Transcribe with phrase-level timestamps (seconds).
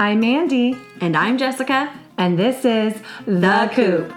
[0.00, 1.92] I'm Mandy, And I'm Jessica.
[2.16, 4.10] and this is The Coop.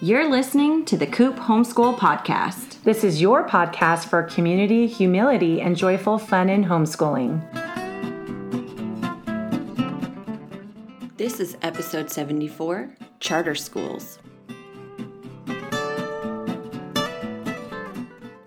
[0.00, 2.80] You're listening to the Coop Homeschool Podcast.
[2.84, 7.42] This is your podcast for community, humility, and joyful fun in homeschooling.
[11.16, 14.20] This is episode 74 Charter Schools.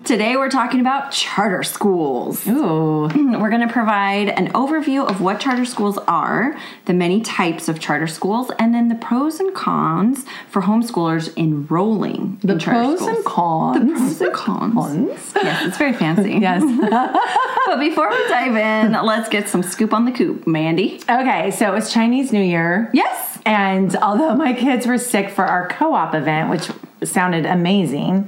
[0.10, 2.47] Today we're talking about charter schools.
[2.47, 3.02] Ooh.
[3.39, 7.79] We're going to provide an overview of what charter schools are, the many types of
[7.79, 12.97] charter schools, and then the pros and cons for homeschoolers enrolling The in charter pros
[13.02, 13.18] schools.
[13.18, 14.18] and cons.
[14.18, 14.74] The pros and cons.
[14.74, 15.32] Cons.
[15.36, 16.32] Yes, it's very fancy.
[16.39, 16.64] Yes.
[17.68, 20.47] But before we dive in, let's get some scoop on the coop.
[20.47, 21.04] Mandy.
[21.07, 22.89] okay, so it was Chinese New Year.
[22.96, 23.29] Yes.
[23.46, 26.70] And although my kids were sick for our co op event, which
[27.07, 28.28] sounded amazing,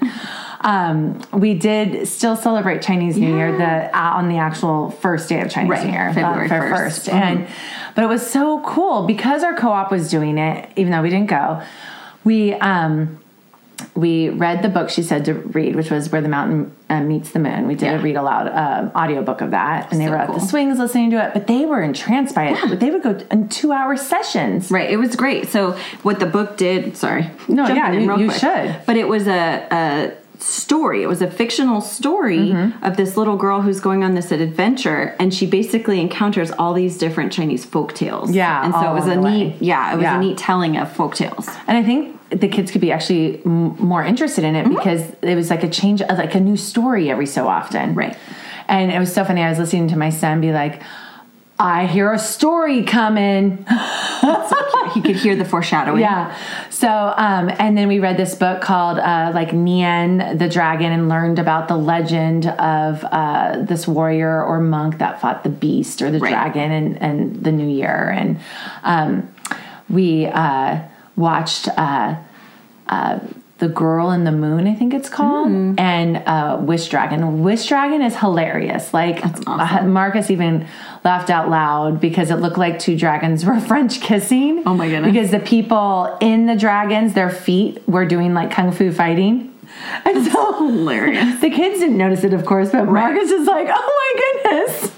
[0.62, 5.42] um, we did still celebrate Chinese New Year the uh, on the actual first day
[5.42, 7.10] of Chinese Right, New Year, February 1st.
[7.10, 7.14] 1st.
[7.14, 7.48] And
[7.96, 11.10] but it was so cool because our co op was doing it, even though we
[11.10, 11.62] didn't go.
[12.24, 13.20] We um,
[13.96, 17.32] we read the book she said to read, which was Where the Mountain uh, Meets
[17.32, 17.68] the Moon.
[17.68, 18.00] We did Yeah.
[18.00, 20.40] a read aloud uh, audiobook of that, and they So were at cool.
[20.40, 21.34] the swings listening to it.
[21.34, 22.58] But they were entranced by it.
[22.70, 24.72] But they would go in two hour sessions.
[24.72, 25.50] Right, it was great.
[25.50, 27.30] So what the book did, sorry.
[27.48, 28.76] No, yeah, you- you should.
[28.86, 31.04] But it was a, a story.
[31.04, 32.84] It was a fictional story Mm-hmm.
[32.84, 36.98] of this little girl who's going on this adventure and she basically encounters all these
[36.98, 38.32] different Chinese folk tales.
[38.32, 39.58] Yeah, And so it was a neat way.
[39.60, 40.18] yeah, it was Yeah.
[40.18, 41.48] a neat telling of folk tales.
[41.68, 44.76] And I think the kids could be actually m- more interested in it Mm-hmm.
[44.76, 47.94] because it was like a change, of like a new story every so often.
[47.94, 48.18] Right.
[48.68, 49.42] And it was so funny.
[49.42, 50.82] I was listening to my son be like,
[51.60, 53.66] I hear a story coming.
[54.94, 56.00] he could hear the foreshadowing.
[56.02, 56.36] Yeah.
[56.70, 61.08] So, um, and then we read this book called uh, like Nian the Dragon and
[61.10, 66.10] learned about the legend of uh, this warrior or monk that fought the beast or
[66.10, 66.32] the Right.
[66.32, 68.10] dragon and, and the new year.
[68.10, 68.40] And
[68.84, 69.32] um,
[69.90, 70.80] we uh,
[71.16, 72.16] watched uh,
[72.88, 73.20] uh,
[73.60, 75.80] The Girl in the Moon, I think it's called, Mm-hmm.
[75.80, 77.44] and uh, Wish Dragon.
[77.44, 78.94] Wish Dragon is hilarious.
[78.94, 79.44] Like, awesome.
[79.48, 80.68] uh, Marcus even
[81.04, 84.64] laughed out loud because it looked like two dragons were French kissing.
[84.66, 85.12] Oh my goodness.
[85.12, 89.48] Because the people in the dragons, their feet were doing like kung fu fighting.
[90.06, 91.40] And so Hilarious.
[91.42, 94.91] the kids didn't notice it, of course, but Marcus is like, oh my goodness.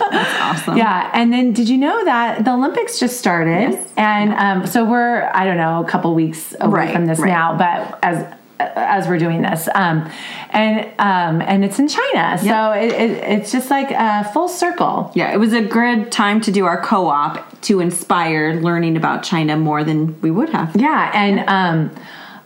[0.00, 0.76] Awesome.
[0.76, 3.92] Yeah, and then did you know that the Olympics just started, Yes.
[3.96, 7.28] and um, so we're I don't know a couple weeks away Right, from this right.
[7.28, 10.10] now, but as as we're doing this, um,
[10.50, 15.10] and um, and it's in China, so it, it, it's just like a full circle.
[15.14, 19.56] Yeah, it was a good time to do our co-op to inspire learning about China
[19.56, 20.76] more than we would have.
[20.76, 21.90] Yeah, and um,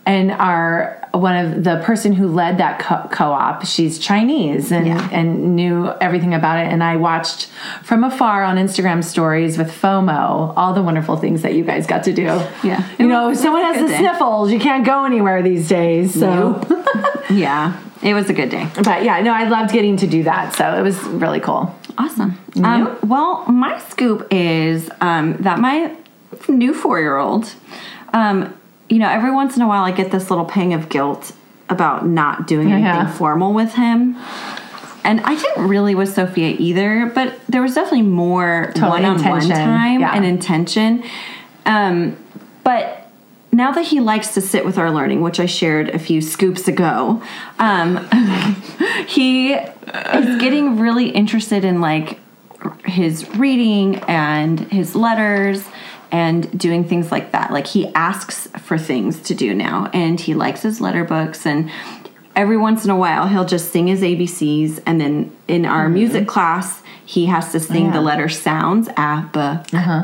[0.05, 5.09] and our one of the person who led that co- co-op, she's Chinese and Yeah.
[5.13, 6.67] and knew everything about it.
[6.71, 7.47] And I watched
[7.83, 12.03] from afar on Instagram stories with FOMO all the wonderful things that you guys got
[12.03, 12.23] to do.
[12.63, 12.83] Yeah.
[12.99, 13.97] you It know, was- someone has the day.
[13.99, 16.13] sniffles, you can't go anywhere these days.
[16.13, 16.61] So,
[17.29, 17.73] Yeah,
[18.03, 18.67] it was a good day.
[18.83, 20.53] but yeah, no, I loved getting to do that.
[20.53, 21.73] So it was really cool.
[21.97, 22.37] Awesome.
[22.61, 25.91] Um, well, my scoop is um, that my
[26.49, 27.53] new four year old,
[28.13, 28.53] um,
[28.95, 31.33] you know, every once in a while I get this little pang of guilt
[31.67, 33.11] about not doing anything Yeah.
[33.11, 34.15] formal with him.
[35.03, 39.21] And I didn't really with Sophia either, but there was definitely more Totally one on
[39.29, 40.13] one time Yeah.
[40.15, 41.03] and intention.
[41.65, 42.15] Um,
[42.63, 43.09] but
[43.51, 46.69] now that he likes to sit with our learning, which I shared a few scoops
[46.69, 47.21] ago,
[47.59, 47.97] um,
[49.07, 52.19] he is getting really interested in like
[52.85, 55.65] his reading and his letters
[56.15, 57.51] and doing things like that.
[57.51, 61.69] Like he asks for things to do now, and he likes his letter books and.
[62.37, 66.27] Every once in a while, he'll just sing his ABCs, and then in our music
[66.27, 67.83] class, he has to sing Mm-hmm.
[67.85, 67.93] Oh, yeah.
[67.93, 69.39] the letter sounds A, B,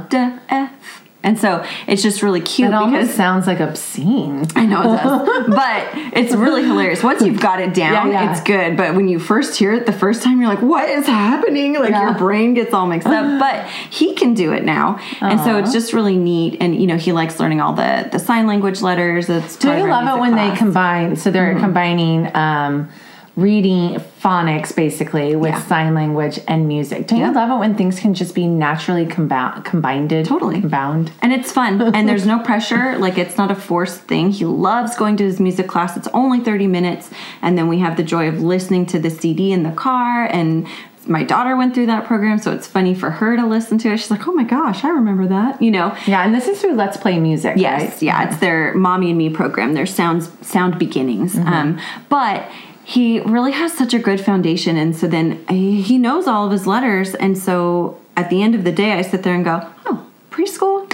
[0.09, 0.17] D,
[0.47, 1.00] F.
[1.23, 4.45] And so it's just really cute It almost sounds like obscene.
[4.55, 7.03] I know it does, but it's really hilarious.
[7.03, 8.31] Once you've got it down, Yeah, yeah.
[8.31, 8.75] it's good.
[8.75, 11.91] But when you first hear it the first time, you're like, "What is happening?" Like
[11.91, 12.09] Yeah.
[12.09, 13.39] your brain gets all mixed up.
[13.39, 16.57] But he can do it now, and so it's just really neat.
[16.59, 19.29] And you know, he likes learning all the the sign language letters.
[19.29, 21.15] It's Do you love it when they combine?
[21.15, 22.89] So they're combining um,
[23.37, 25.61] reading phonics basically with Yeah.
[25.61, 27.07] sign language and music.
[27.07, 27.27] Don't Yeah.
[27.29, 30.09] you love it when things can just be naturally combined?
[30.25, 30.59] Totally.
[30.61, 31.11] Combound.
[31.21, 32.97] And it's fun, and there's no pressure.
[32.97, 34.31] Like it's not a forced thing.
[34.31, 35.95] He loves going to his music class.
[35.95, 37.09] It's only 30 minutes,
[37.41, 40.25] and then we have the joy of listening to the CD in the car.
[40.25, 40.67] And
[41.07, 43.97] my daughter went through that program, so it's funny for her to listen to it.
[43.97, 45.93] She's like, "Oh my gosh, I remember that," you know.
[46.05, 48.01] Yeah, and this is through Let's Play Music, Yes, right?
[48.03, 51.35] yeah, it's their mommy and me program, their sounds sound beginnings.
[51.39, 51.79] Um,
[52.09, 52.43] but
[52.83, 54.75] he really has such a good foundation.
[54.77, 57.15] And so then he knows all of his letters.
[57.15, 60.91] And so at the end of the day, I sit there and go, oh, preschool,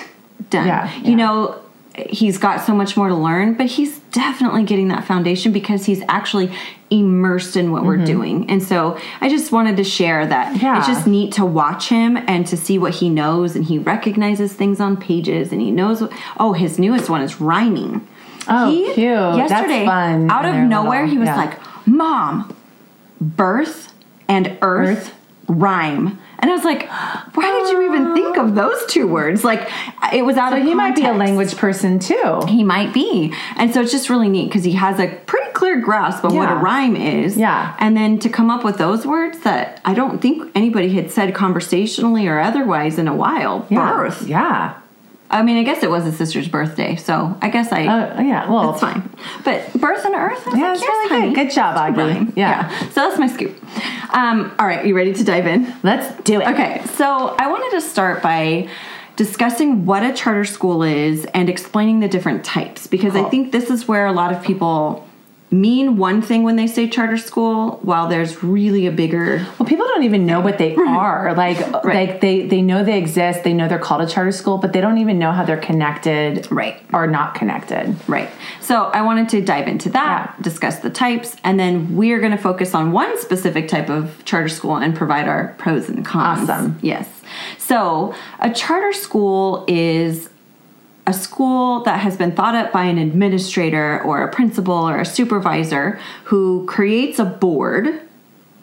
[0.49, 0.67] done.
[0.67, 1.59] Yeah, You know,
[1.95, 6.03] he's got so much more to learn, but he's definitely getting that foundation because he's
[6.07, 6.51] actually
[6.91, 8.49] immersed in what we're doing.
[8.49, 10.65] And so I just wanted to share that Mm-hmm.
[10.65, 10.77] Yeah.
[10.77, 14.53] it's just neat to watch him and to see what he knows and he recognizes
[14.53, 16.01] things on pages and he knows
[16.39, 18.07] oh his newest one is rhyming.
[18.47, 19.15] Oh, He- cute.
[19.17, 21.11] That's Yesterday, fun out of nowhere, little.
[21.11, 21.35] he was Yeah.
[21.35, 22.55] like, "Mom,
[23.19, 23.93] birth
[24.27, 25.13] and earth, Earth.
[25.47, 26.87] rhyme." And I was like,
[27.33, 29.67] "Why did you even think of those two words?" Like,
[30.13, 32.41] it was out So of he might be a language person too.
[32.47, 35.79] He might be, and so it's just really neat because he has a pretty clear
[35.81, 37.35] grasp of what a rhyme is.
[37.35, 37.75] Yeah.
[37.79, 41.33] and then to come up with those words that I don't think anybody had said
[41.33, 43.65] conversationally or otherwise in a while.
[43.69, 43.91] Yeah.
[43.91, 44.27] Birth.
[44.27, 44.75] Yeah.
[45.29, 47.81] I mean, I guess it was his sister's birthday, so I guess I.
[47.83, 48.49] Oh, yeah.
[48.49, 49.09] Well, It's fine.
[49.43, 50.41] But birth and earth?
[50.55, 51.19] Yeah, it's really good.
[51.19, 51.33] honey.
[51.35, 51.97] Good job, Augie.
[51.97, 52.33] Rhyme.
[52.35, 52.69] Yeah.
[52.89, 53.55] So that's my scoop.
[54.15, 55.73] Um, all right, you ready to dive in?
[55.83, 56.47] let's do it.
[56.47, 58.69] Okay, so I wanted to start by
[59.17, 63.69] discussing what a charter school is and explaining the different types because I think this
[63.71, 65.06] is where a lot of people
[65.49, 69.85] mean one thing when they say charter school while there's really a bigger Well, people
[69.85, 71.33] don't even know what they are.
[71.35, 73.43] Like, like they they know they exist.
[73.45, 76.47] They know they're called a charter school, but they don't even know how they're connected,
[76.51, 76.81] Right.
[76.91, 77.95] or not connected.
[78.07, 78.29] Right.
[78.59, 80.43] So I wanted to dive into that, Yeah.
[80.43, 84.49] discuss the types, and then we're going to focus on one specific type of charter
[84.49, 86.49] school and provide our pros and cons.
[86.49, 86.77] Awesome.
[86.81, 87.07] Yes.
[87.57, 90.29] So a charter school is
[91.07, 95.05] a school that has been thought up by an administrator or a principal or a
[95.05, 98.01] supervisor who creates a board.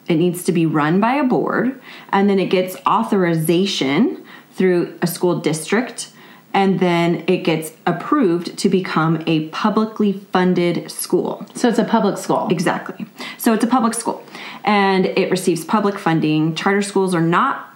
[0.07, 5.07] It needs to be run by a board, and then it gets authorization through a
[5.07, 6.09] school district,
[6.53, 11.45] and then it gets approved to become a publicly funded school.
[11.55, 12.47] So it's a public school.
[12.49, 13.07] Exactly.
[13.37, 14.23] So it's a public school
[14.63, 16.55] and it receives public funding.
[16.55, 17.74] Charter schools are not,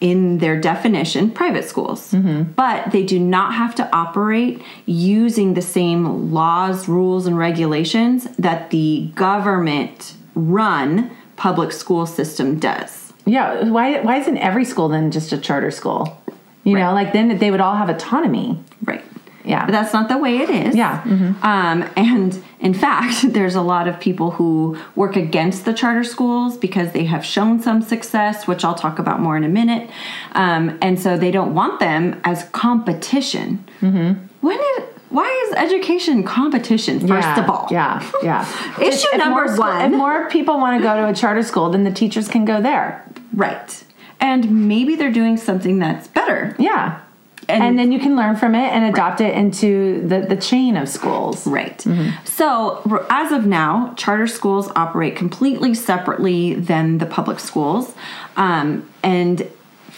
[0.00, 2.52] in their definition, private schools, mm-hmm.
[2.52, 8.70] but they do not have to operate using the same laws, rules, and regulations that
[8.70, 13.12] the government run public school system does.
[13.26, 13.68] Yeah.
[13.68, 16.20] Why why isn't every school then just a charter school?
[16.64, 18.62] You know, like then they would all have autonomy.
[18.84, 19.02] Right.
[19.44, 19.64] Yeah.
[19.64, 20.76] But that's not the way it is.
[20.76, 21.02] Yeah.
[21.02, 21.42] mhm.
[21.42, 26.56] Um, and in fact, there's a lot of people who work against the charter schools
[26.58, 29.88] because they have shown some success, which I'll talk about more in a minute.
[30.32, 33.64] Um, and so they don't want them as competition.
[33.80, 34.26] Mm-hmm.
[34.40, 37.66] When is, why is education competition, first yeah, of all?
[37.70, 38.02] Yeah.
[38.22, 38.42] Yeah.
[38.80, 39.92] Issue If number school- one.
[39.92, 42.60] If more people want to go to a charter school, then the teachers can go
[42.60, 43.04] there.
[43.32, 43.84] Right.
[44.20, 46.54] And maybe they're doing something that's better.
[46.58, 47.00] Yeah.
[47.50, 50.76] And- And, then you can learn from it and adopt it into the, the chain
[50.76, 51.46] of schools.
[51.46, 51.84] Right.
[52.24, 57.94] So, as of now, charter schools operate completely separately than the public schools.
[58.36, 59.48] Um, and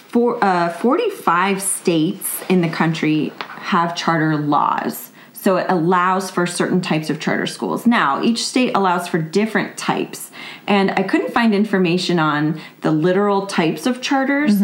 [0.08, 3.32] for, uh, 45 states in the country
[3.72, 5.10] have charter laws.
[5.32, 7.86] So, it allows for certain types of charter schools.
[7.86, 10.30] Now, each state allows for different types.
[10.68, 14.60] And I couldn't find information on the literal types of charters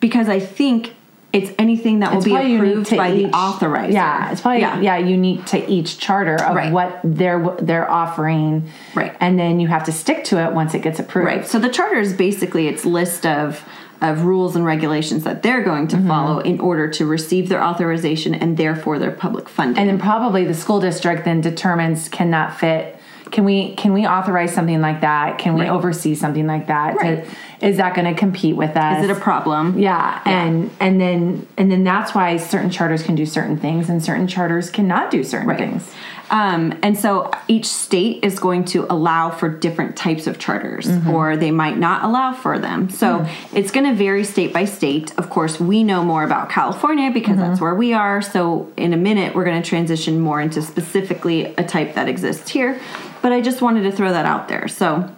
[0.00, 0.94] because I think
[1.32, 3.92] it's anything that will be approved to by each- the authorizer.
[3.92, 4.98] Yeah, it's probably yeah.
[4.98, 6.72] unique to each charter of Right.
[6.72, 8.64] what they're they're offering.
[8.94, 9.14] Right.
[9.20, 11.26] And then you have to stick to it once it gets approved.
[11.26, 11.46] Right.
[11.46, 13.64] So the charter is basically its list of
[14.02, 16.02] of rules and regulations that they're going Mm-hmm.
[16.02, 19.78] to follow in order to receive their authorization and therefore their public funding.
[19.78, 22.98] And then probably the school district then determines can that fit
[23.30, 25.38] can we can we authorize something like that?
[25.38, 25.70] Can we Right.
[25.70, 26.96] oversee something like that?
[26.96, 27.24] Right.
[27.62, 29.04] Is that going to compete with us?
[29.04, 29.78] is it a problem?
[29.78, 34.02] yeah, and and then and then that's why certain charters can do certain things and
[34.02, 35.90] certain charters cannot do certain things.
[36.32, 41.10] Um, and so each state is going to allow for different types of charters, mm-hmm.
[41.10, 42.88] or they might not allow for them.
[42.88, 43.56] So mm-hmm.
[43.56, 45.16] it's going to vary state by state.
[45.18, 47.48] Of course, we know more about California because mm-hmm.
[47.48, 48.22] that's where we are.
[48.22, 52.48] So in a minute, we're going to transition more into specifically a type that exists
[52.48, 52.80] here.
[53.20, 54.68] But I just wanted to throw that out there.
[54.68, 55.14] So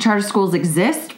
[0.00, 1.12] charter schools exist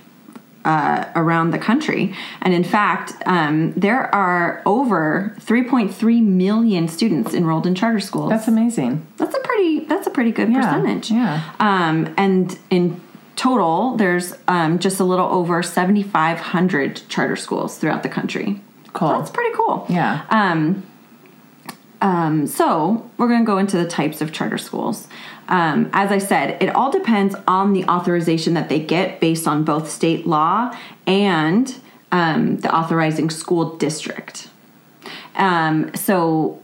[0.69, 2.15] uh, around the country.
[2.43, 8.29] And in fact, um, there are over 3.3 million students enrolled in charter schools.
[8.31, 9.07] That's amazing.
[9.17, 11.11] That's a pretty that's a pretty good Yeah, percentage.
[11.11, 11.55] yeah.
[11.59, 13.01] Um, and in
[13.37, 18.61] total, there's um, just a little over 7,500 charter schools throughout the country.
[18.93, 19.09] Cool.
[19.11, 19.87] That's pretty cool.
[19.89, 20.25] Yeah.
[20.31, 20.83] Um,
[22.01, 25.09] um, so we're going to go into the types of charter schools.
[25.49, 29.65] Um, as I said, it all depends on the authorization that they get based on
[29.65, 30.77] both state law
[31.07, 31.75] and
[32.13, 34.49] um, the authorizing school district.
[35.37, 36.61] Um, so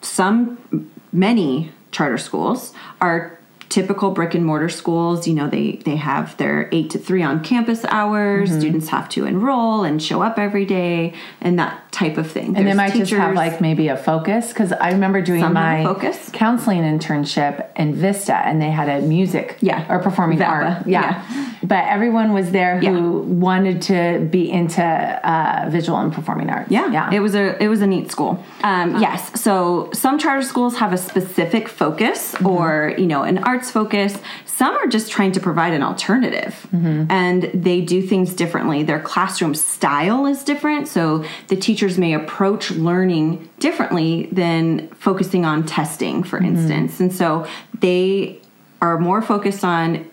[0.00, 3.38] some, many charter schools are
[3.74, 7.42] typical brick and mortar schools, you know, they they have their eight to three on
[7.42, 8.48] campus hours.
[8.48, 8.60] Mm-hmm.
[8.60, 12.56] Students have to enroll and show up every day, and that type of thing.
[12.56, 16.30] And they might just have like maybe a focus because I remember doing my focus.
[16.32, 19.86] counseling internship in Vista, and they had a music, Yeah.
[19.88, 20.48] or performing VAPA,
[20.80, 21.22] art, yeah.
[21.62, 23.34] But everyone was there who Yeah.
[23.48, 26.70] wanted to be into uh, visual and performing arts.
[26.70, 27.10] Yeah, yeah.
[27.16, 28.32] It was a it was a neat school.
[28.62, 29.40] Um, yes.
[29.40, 32.46] So some charter schools have a specific focus Mm-hmm.
[32.46, 34.18] or you know an arts focus.
[34.44, 37.10] Some are just trying to provide an alternative, Mm-hmm.
[37.10, 38.82] and they do things differently.
[38.84, 45.64] Their classroom style is different, so the teachers may approach learning differently than focusing on
[45.66, 46.56] testing, for Mm-hmm.
[46.56, 47.00] instance.
[47.00, 47.46] And so
[47.80, 48.40] they
[48.80, 50.08] are more focused on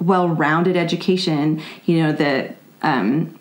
[0.00, 1.60] well-rounded education.
[1.86, 3.38] You know the um,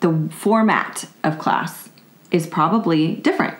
[0.00, 1.88] the format of class
[2.30, 3.56] is probably different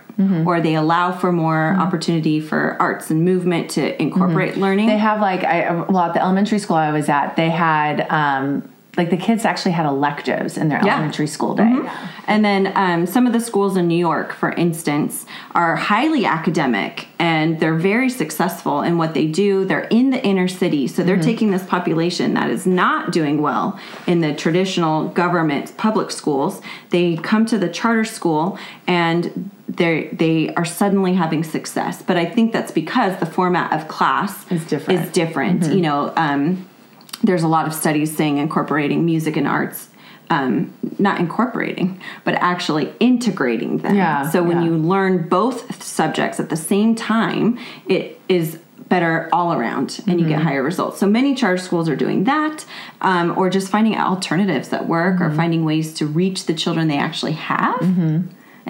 [0.46, 5.18] or they allow for more opportunity for arts and movement to incorporate learning They have
[5.18, 9.16] like I well at the elementary school I was at, they had um like the
[9.16, 10.94] kids actually had electives in their Yeah.
[10.94, 11.78] elementary school day.
[12.26, 17.06] and then um, some of the schools in new york for instance are highly academic
[17.18, 19.64] and they're very successful in what they do.
[19.66, 23.78] They're in the inner city so they're taking this population that is not doing well
[24.06, 26.62] in the traditional government public schools.
[26.90, 32.02] They come to the charter school and they they are suddenly having success.
[32.02, 35.00] But i think that's because the format of class Is different.
[35.00, 36.66] is different you know um,
[37.22, 39.88] there's a lot of studies saying incorporating music and arts
[40.30, 44.64] um, not incorporating but actually integrating them Yeah, so when yeah.
[44.68, 47.58] you learn both subjects at the same time
[47.88, 48.58] it is
[48.88, 50.34] better all around and you Mm-hmm.
[50.36, 52.64] get higher results so many charter schools are doing that
[53.00, 55.24] um, or just finding alternatives that work Mm-hmm.
[55.24, 57.80] or finding ways to reach the children they actually have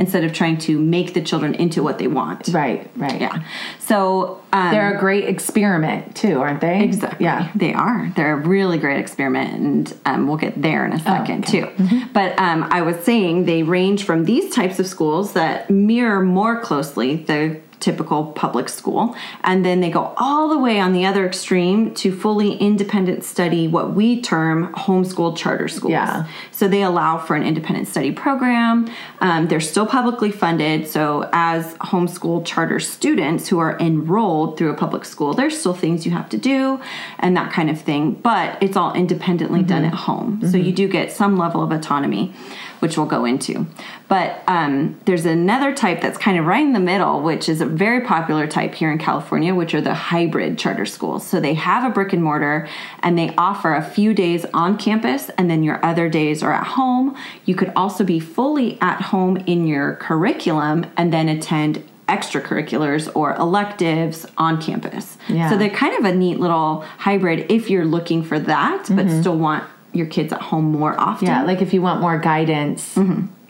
[0.01, 3.21] instead of trying to make the children into what they want Right, right.
[3.21, 3.45] yeah
[3.79, 6.83] so um, They're a great experiment too, aren't they?
[6.83, 7.25] Exactly.
[7.25, 7.51] Yeah.
[7.55, 8.13] They are.
[8.17, 11.61] They're a really great experiment, and um, we'll get there in a second okay.
[11.61, 12.03] too.
[12.13, 16.61] But um, I was saying they range from these types of schools that mirror more
[16.61, 21.27] closely the typical public school, and then they go all the way on the other
[21.27, 25.93] extreme to fully independent study, what we term homeschool charter schools.
[25.93, 26.27] Yeah.
[26.51, 28.89] So they allow for an independent study program.
[29.21, 30.87] Um, they're still publicly funded.
[30.87, 36.05] So as homeschool charter students who are enrolled through a public school, there's still things
[36.05, 36.81] you have to do
[37.19, 38.13] and that kind of thing.
[38.13, 40.41] But it's all independently done at home.
[40.51, 42.35] So you do get some level of autonomy,
[42.81, 43.67] which we'll go into.
[44.09, 47.67] But um, there's another type that's kind of right in the middle, which is a
[47.67, 51.27] very popular type here in California, which are the hybrid charter schools.
[51.27, 52.69] So they have a brick and mortar
[53.01, 56.67] and they offer a few days on campus and then your other days are at
[56.67, 57.17] home.
[57.45, 63.37] You could also be fully at home in your curriculum and then attend extracurriculars or
[63.37, 65.17] electives on campus.
[65.29, 65.49] Yeah.
[65.49, 69.39] So they're kind of a neat little hybrid if you're looking for that, but still
[69.39, 71.29] want your kids at home more often.
[71.29, 72.97] Yeah, like if you want more guidance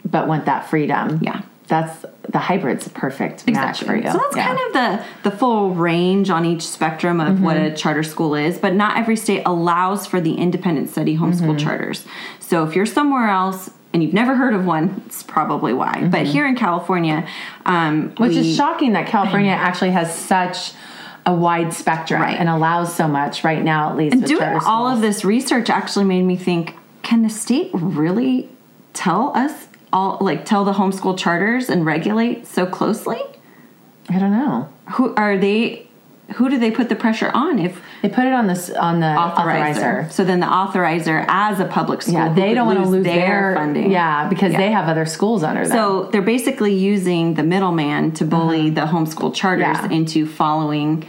[0.03, 1.09] but want that freedom.
[1.11, 1.23] Mm-hmm.
[1.23, 1.41] Yeah.
[1.67, 4.03] That's the hybrid's perfect match for you.
[4.11, 4.45] So that's Yeah.
[4.47, 4.73] kind of
[5.23, 7.73] the the full range on each spectrum of what Mm-hmm.
[7.73, 11.57] a charter school is, but not every state allows for the independent study homeschool Mm-hmm.
[11.65, 12.05] charters.
[12.39, 16.07] So if you're somewhere else and you've never heard of one, it's probably why.
[16.11, 17.25] But here in California,
[17.65, 18.23] um, Mm-hmm.
[18.23, 20.73] Which we- is shocking that California actually has such
[21.25, 22.37] a wide spectrum Right.
[22.39, 24.15] and allows so much right now, at least.
[24.15, 24.93] with doing all schools.
[24.93, 28.49] of this research actually made me think: Can the state really
[28.93, 33.21] tell us all, like tell the homeschool charters and regulate so closely?
[34.09, 34.67] I don't know.
[34.93, 35.87] Who are they?
[36.35, 39.07] Who do they put the pressure on if They put it on this on the
[39.07, 40.09] authorizer.
[40.11, 43.53] So then the authorizer, as a public school, Yeah, they don't want to lose their,
[43.55, 43.91] funding.
[43.91, 44.57] Yeah, because Yeah.
[44.59, 45.71] they have other schools under them.
[45.77, 49.61] So they're basically using the middleman to bully the homeschool charters.
[49.61, 49.89] Yeah.
[49.89, 51.05] into following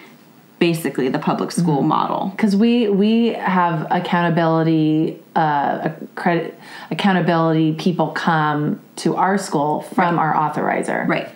[0.59, 1.89] basically the public school Mm-hmm.
[1.89, 2.33] model.
[2.37, 6.59] because we we have accountability uh credit
[6.91, 11.29] accountability people come to our school from our authorizer Right.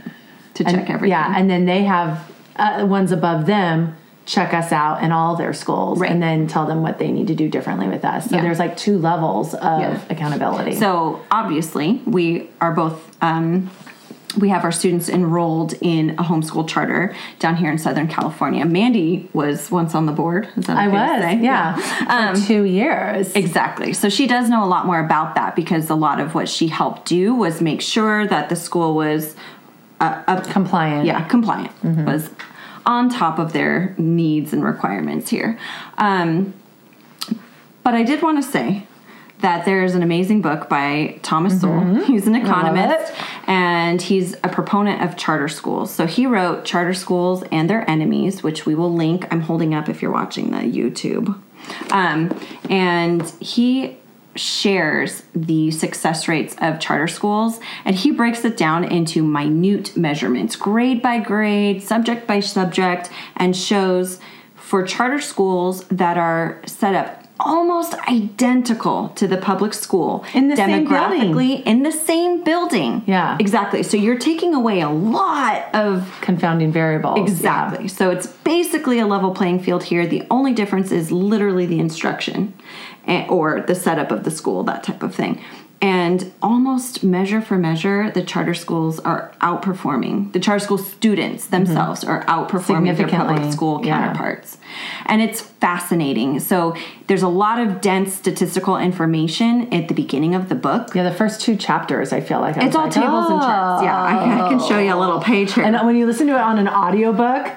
[0.55, 1.11] To And- check everything.
[1.11, 2.19] yeah and then they have
[2.59, 6.11] uh, ones above them check us out in all their schools Right.
[6.11, 8.43] and then tell them what they need to do differently with us so Yeah.
[8.43, 9.99] there's like two levels of Yeah.
[10.11, 13.01] accountability So obviously, we are both.
[13.23, 13.71] Um,
[14.39, 18.67] we have our students enrolled in a homeschool charter down here in Southern California.
[18.67, 20.47] Mandy was once on the board.
[20.59, 21.39] Is that i was say?
[21.41, 23.95] yeah, for two years Exactly.
[23.95, 26.67] So she does know a lot more about that because a lot of what she
[26.67, 29.35] helped do was make sure that the school was
[30.01, 32.05] uh, up, compliant yeah, compliant, Mm-hmm.
[32.05, 32.31] was
[32.85, 35.59] on top of their needs and requirements here.
[35.99, 36.55] Um,
[37.83, 38.87] but I did want to say
[39.41, 42.05] that there is an amazing book by Thomas Sowell.
[42.05, 43.51] He's an economist, Mm-hmm.
[43.51, 45.93] and he's a proponent of charter schools.
[45.95, 49.27] So he wrote Charter Schools and Their Enemies, which we will link.
[49.31, 51.39] I'm holding up if you're watching the YouTube.
[51.93, 52.39] Um,
[52.71, 53.97] and he
[54.37, 60.57] shares the success rates of charter schools and he breaks it down into minute measurements,
[60.57, 64.19] grade by grade, subject by subject, and shows
[64.55, 70.55] for charter schools that are set up almost identical to the public school In the
[70.55, 73.03] demographically in the same building.
[73.07, 73.37] Yeah.
[73.39, 73.83] Exactly.
[73.83, 77.19] So you're taking away a lot of Confounding variables.
[77.19, 77.89] Exactly.
[77.89, 80.07] So it's basically a level playing field here.
[80.07, 82.55] The only difference is literally the instruction
[83.07, 85.43] eh, or the setup of the school, that type of thing.
[85.83, 90.33] And almost measure for measure, the charter schools are outperforming.
[90.33, 91.65] The charter school students mm-hmm.
[91.65, 93.99] themselves are outperforming their public school yeah.
[93.99, 94.57] counterparts.
[95.05, 96.41] And it's fascinating.
[96.41, 96.75] So
[97.09, 100.95] there's a lot of dense statistical information at the beginning of the book.
[100.95, 103.83] Yeah, the first two chapters, I feel like I It's all like, tables and charts.
[103.83, 105.21] Yeah, I, I can show you a little oh.
[105.21, 105.65] page here.
[105.65, 107.53] And when you listen to it on an audiobook,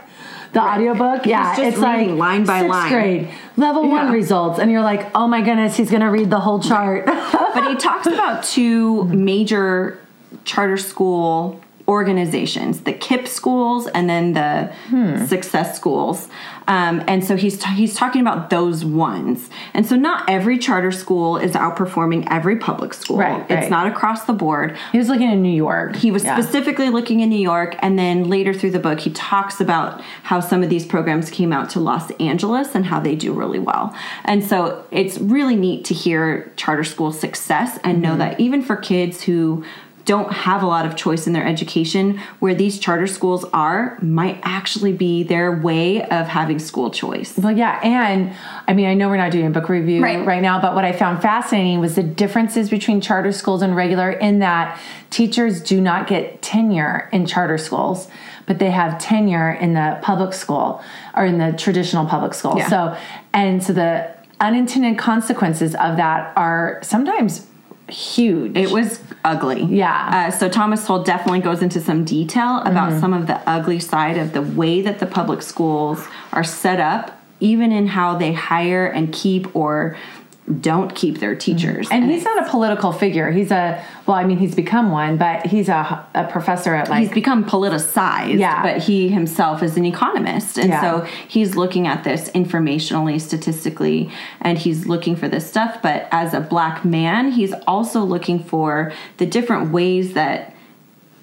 [0.54, 2.92] the audiobook, yeah, it's like line by sixth line.
[2.92, 6.60] grade, level one results, and you're like, oh my goodness, he's gonna read the whole
[6.60, 7.06] chart.
[7.06, 10.00] but he talks about two major
[10.46, 15.26] charter school organizations the KIPP schools and then the Hmm.
[15.26, 16.28] success schools.
[16.68, 19.50] Um, and so he's, he's talking about those ones.
[19.74, 23.18] And so not every charter school is outperforming every public school.
[23.18, 24.78] Right, It's not across the board.
[24.92, 25.96] he was looking in New York.
[25.96, 26.36] He was Yeah.
[26.40, 30.40] specifically looking in New York, and then later through the book, he talks about how
[30.40, 33.92] some of these programs came out to Los Angeles and how they do really well.
[34.24, 38.76] And so it's really neat to hear charter school success and know that even for
[38.76, 39.64] kids who
[40.10, 44.40] don't have a lot of choice in their education, where these charter schools are might
[44.42, 47.38] actually be their way of having school choice.
[47.38, 48.34] Well, yeah, and
[48.68, 50.26] I mean, I know we're not doing a book review Right.
[50.26, 50.42] right.
[50.42, 54.40] now, but what I found fascinating was the differences between charter schools and regular in
[54.40, 54.80] that
[55.12, 58.08] teachers do not get tenure in charter schools,
[58.48, 60.82] but they have tenure in the public school
[61.16, 62.56] or in the traditional public school.
[62.58, 62.68] Yeah.
[62.68, 62.98] So,
[63.32, 64.10] and so the
[64.42, 67.46] unintended consequences of that are sometimes
[67.90, 68.56] huge.
[68.58, 69.64] It was ugly.
[69.64, 70.28] Yeah.
[70.30, 73.00] Uh, so Thomas Sowell definitely goes into some detail about Mm-hmm.
[73.00, 77.22] some of the ugly side of the way that the public schools are set up,
[77.40, 79.98] even in how they hire and keep or
[80.62, 81.86] don't keep their teachers.
[81.88, 81.94] Mm-hmm.
[82.04, 83.30] and he's not a political figure.
[83.32, 87.02] He's a well, I mean, he's become one, but he's a, a professor at like
[87.02, 88.64] he's become politicized, Yeah.
[88.64, 90.58] but he himself is an economist.
[90.58, 90.82] And Yeah.
[90.82, 94.10] so he's looking at this informationally, statistically,
[94.42, 95.82] and he's looking for this stuff.
[95.84, 100.56] But as a black man, he's also looking for the different ways that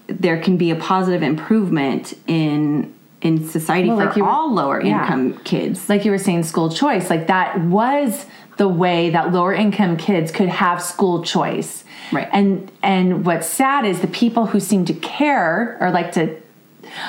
[0.06, 4.80] there can be a positive improvement in in society Well, for like were- all lower
[4.80, 5.00] yeah.
[5.02, 5.88] income kids.
[5.88, 10.32] like you were saying school choice like that was the way that lower income kids
[10.32, 12.28] could have school choice Right.
[12.32, 16.36] and and what's sad is the people who seem to care or like to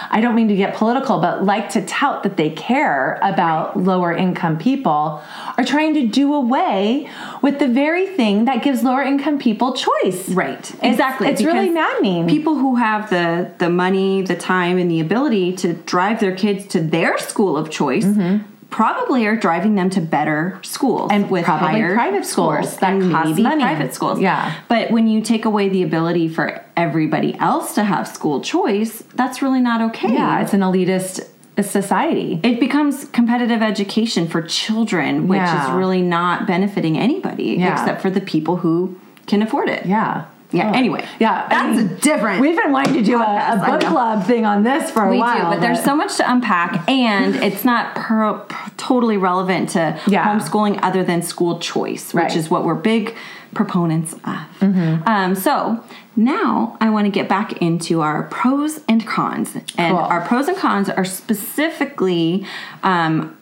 [0.09, 4.11] I don't mean to get political, but like to tout that they care about lower
[4.11, 5.21] income people
[5.57, 7.09] are trying to do away
[7.41, 10.29] with the very thing that gives lower income people choice.
[10.29, 10.71] Right.
[10.83, 11.27] Exactly.
[11.27, 12.27] it's really because maddening.
[12.27, 16.65] People who have the the money, the time, and the ability to drive their kids
[16.67, 18.03] to their school of choice.
[18.05, 18.45] Mm-hmm.
[18.69, 21.09] Probably are driving them to better schools.
[21.11, 23.63] And with probably higher private schools that cost maybe money.
[23.63, 24.19] private schools.
[24.19, 24.53] Yeah.
[24.67, 29.41] but when you take away the ability for everybody else to have school choice, that's
[29.41, 30.13] really not okay.
[30.13, 31.27] yeah, it's an elitist
[31.63, 32.39] society.
[32.43, 37.71] it becomes competitive education for children, which is really not benefiting anybody Yeah.
[37.73, 39.85] except for the people who can afford it.
[39.85, 40.25] Yeah.
[40.51, 41.05] Yeah, anyway.
[41.19, 41.45] Yeah.
[41.45, 44.23] I That's mean, a different We've been wanting to do a, a I book club
[44.25, 45.35] thing on this for a We while.
[45.51, 49.99] do, but there's so much to unpack, and it's not per, per- totally relevant to
[50.07, 50.25] Yeah.
[50.25, 52.35] homeschooling other than school choice, which Right.
[52.35, 53.13] is what we're big
[53.53, 54.63] proponents of.
[55.05, 55.83] Um, so
[56.15, 59.97] now I want to get back into our pros and cons, and Cool.
[59.97, 62.45] our pros and cons are specifically.
[62.83, 63.33] Um,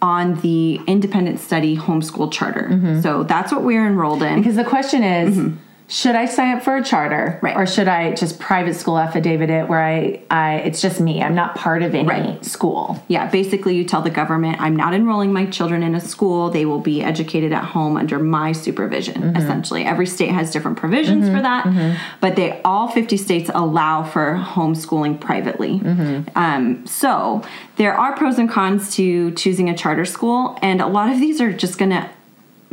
[0.00, 3.00] on the independent study homeschool charter.
[3.02, 4.38] So that's what we're enrolled in.
[4.38, 5.52] because the question is
[5.90, 7.46] should I sign up for a charter Mm-hmm.
[7.46, 7.56] Right.
[7.56, 11.22] or should I just private school affidavit it where I, I it's just me.
[11.22, 12.44] I'm not part of any Right.
[12.44, 13.02] school.
[13.08, 16.50] Yeah, basically, you tell the government, I'm not enrolling my children in a school.
[16.50, 19.84] They will be educated at home under my supervision, essentially.
[19.84, 25.18] Every state has different provisions for that, but they all 50 states allow for homeschooling
[25.20, 25.80] privately.
[26.36, 27.42] Um, so
[27.76, 31.40] there are pros and cons to choosing a charter school, and a lot of these
[31.40, 32.10] are just going to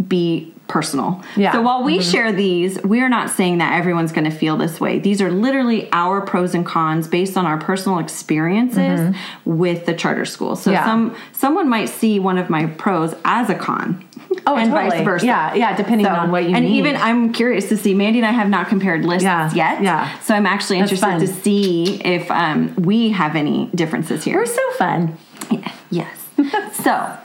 [0.05, 1.23] be personal.
[1.35, 1.51] Yeah.
[1.51, 1.85] So while Mm-hmm.
[1.97, 4.97] we share these, we're not saying that everyone's going to feel this way.
[4.99, 10.25] These are literally our pros and cons based on our personal experiences with the charter
[10.25, 10.55] school.
[10.55, 10.75] So Mm-hmm.
[10.75, 10.85] Yeah.
[10.85, 14.03] some someone might see one of my pros as a con.
[14.47, 14.89] Oh, and totally.
[14.97, 15.25] vice versa.
[15.25, 16.77] Yeah, yeah, depending So- on what you and need.
[16.79, 17.93] even I'm curious to see.
[17.93, 19.81] Mandy and I have not compared lists Yeah, yet.
[19.83, 20.19] yeah.
[20.19, 21.19] So I'm actually That's interested fun.
[21.21, 24.37] to see if um, we have any differences here.
[24.37, 25.17] We're so fun.
[25.51, 26.17] Yeah, yes.
[26.83, 27.17] so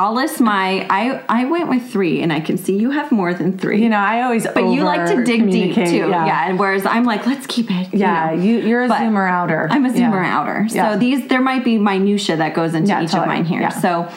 [0.00, 0.86] I'll list my.
[0.88, 3.82] I I went with three, and I can see you have more than three.
[3.82, 5.80] You know, I always but you like to dig deep too.
[5.82, 6.24] Yeah.
[6.26, 6.48] Yeah.
[6.48, 7.92] and whereas I'm like, let's keep it.
[7.92, 8.40] you Yeah, know.
[8.42, 9.66] you, you're a But zoomer outer.
[9.70, 10.38] I'm a zoomer Yeah.
[10.38, 10.66] outer.
[10.70, 10.92] Yeah.
[10.92, 13.24] So these there might be minutia that goes into Yeah, each totally.
[13.24, 13.60] of mine here.
[13.60, 13.70] Yeah.
[13.70, 14.08] So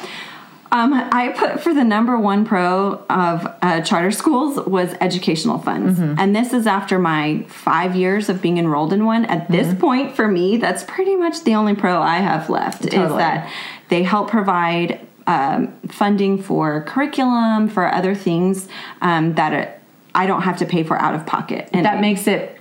[0.73, 5.99] um, I put for the number one pro of uh, charter schools was educational funds,
[5.99, 6.19] Mm-hmm.
[6.19, 9.25] and this is after my five years of being enrolled in one.
[9.25, 9.79] At this Mm-hmm.
[9.81, 12.85] point, for me, that's pretty much the only pro I have left.
[12.85, 13.51] Is that
[13.89, 18.67] they help provide um, funding for curriculum for other things
[19.01, 19.79] um, that it,
[20.15, 22.59] I don't have to pay for out of pocket, and that makes it,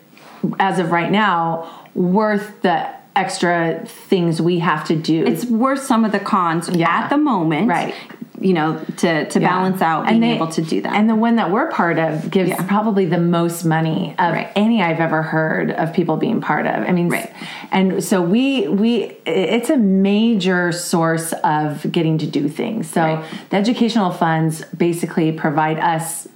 [0.59, 5.25] as of right now, worth the extra things we have to do.
[5.27, 6.89] it's worth some of the cons Yeah.
[6.89, 7.95] at the moment, Right.
[8.43, 9.49] You know, to to Yeah.
[9.49, 10.95] balance out And being they- able to do that.
[10.95, 12.63] And the one that we're part of gives Yeah.
[12.63, 14.49] probably the most money of Right.
[14.57, 16.89] any I've ever heard of people being part of.
[16.89, 17.31] I mean, Right.
[17.71, 22.89] and so we we it's a major source of getting to do things.
[22.89, 23.19] So Right.
[23.51, 26.27] the educational funds basically provide us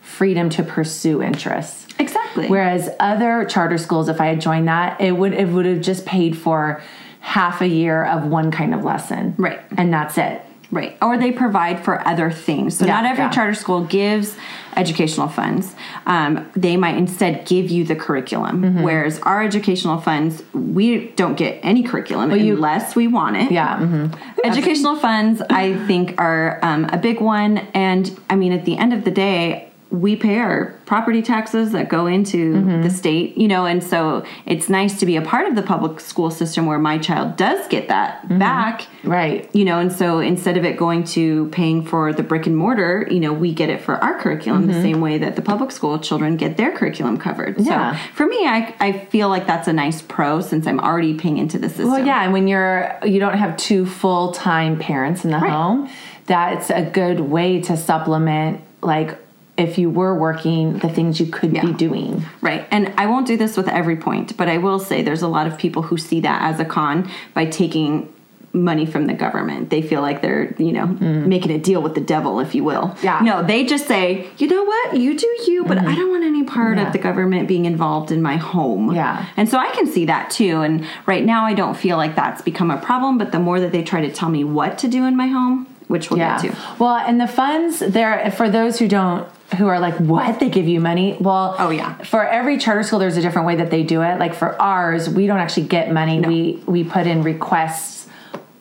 [0.00, 1.86] freedom to pursue interests.
[1.98, 2.46] exactly.
[2.46, 6.06] Whereas other charter schools, if I had joined that, it would it would have just
[6.06, 6.80] paid for
[7.20, 9.58] half a year of one kind of lesson, Right.
[9.76, 10.40] And that's it.
[10.70, 10.96] Right.
[11.00, 12.76] Or they provide for other things.
[12.76, 13.30] So Yeah, not every yeah.
[13.30, 14.36] charter school gives
[14.76, 15.74] educational funds.
[16.06, 18.62] Um, they might instead give you the curriculum.
[18.62, 18.82] Mm-hmm.
[18.82, 23.50] Whereas our educational funds, we don't get any curriculum you- unless we want it.
[23.50, 23.78] Yeah.
[23.78, 24.14] mhm.
[24.44, 27.58] Educational funds, I think, are um, a big one.
[27.74, 31.88] And I mean, at the end of the day, we pay our property taxes that
[31.88, 32.82] go into Mm-hmm.
[32.82, 35.98] the state, you know, and so it's nice to be a part of the public
[36.00, 38.38] school system where my child does get that Mm-hmm.
[38.38, 39.48] back Right.
[39.54, 43.06] you know and so instead of it going to paying for the brick and mortar
[43.10, 45.98] you know we get it for our curriculum the same way that the public school
[45.98, 47.66] children get their curriculum covered Mm-hmm.
[47.68, 47.96] Yeah.
[47.96, 51.38] so for me I, I feel like that's a nice pro since i'm already paying
[51.38, 55.24] into the system Well, yeah, and when you're you don't have two full time parents
[55.24, 55.50] in the Right.
[55.50, 55.88] home,
[56.26, 59.16] that's a good way to supplement like
[59.58, 62.24] if you were working the things you could be doing.
[62.40, 62.66] Right.
[62.70, 65.46] And I won't do this with every point, but I will say there's a lot
[65.46, 68.12] of people who see that as a con by taking
[68.54, 69.68] money from the government.
[69.68, 72.82] They feel like they're, you know, making a deal with the devil, if you will.
[72.88, 73.02] Mm.
[73.02, 73.16] Yeah.
[73.16, 73.24] Mm-hmm.
[73.26, 76.44] No, they just say, you know what, you do you, but I don't want any
[76.44, 76.86] part Yeah.
[76.86, 78.94] of the government being involved in my home.
[78.94, 79.26] Yeah.
[79.36, 80.62] And so I can see that too.
[80.62, 83.70] And right now I don't feel like that's become a problem, but the more that
[83.72, 86.40] they try to tell me what to do in my home, which we'll Yeah.
[86.40, 86.56] get to.
[86.78, 90.68] Well, and the funds there for those who don't who are like what they give
[90.68, 91.16] you money.
[91.18, 91.96] Well, Oh, yeah.
[92.02, 94.18] For every charter school there's a different way that they do it.
[94.18, 96.20] Like for ours, we don't actually get money.
[96.20, 98.06] We we put in requests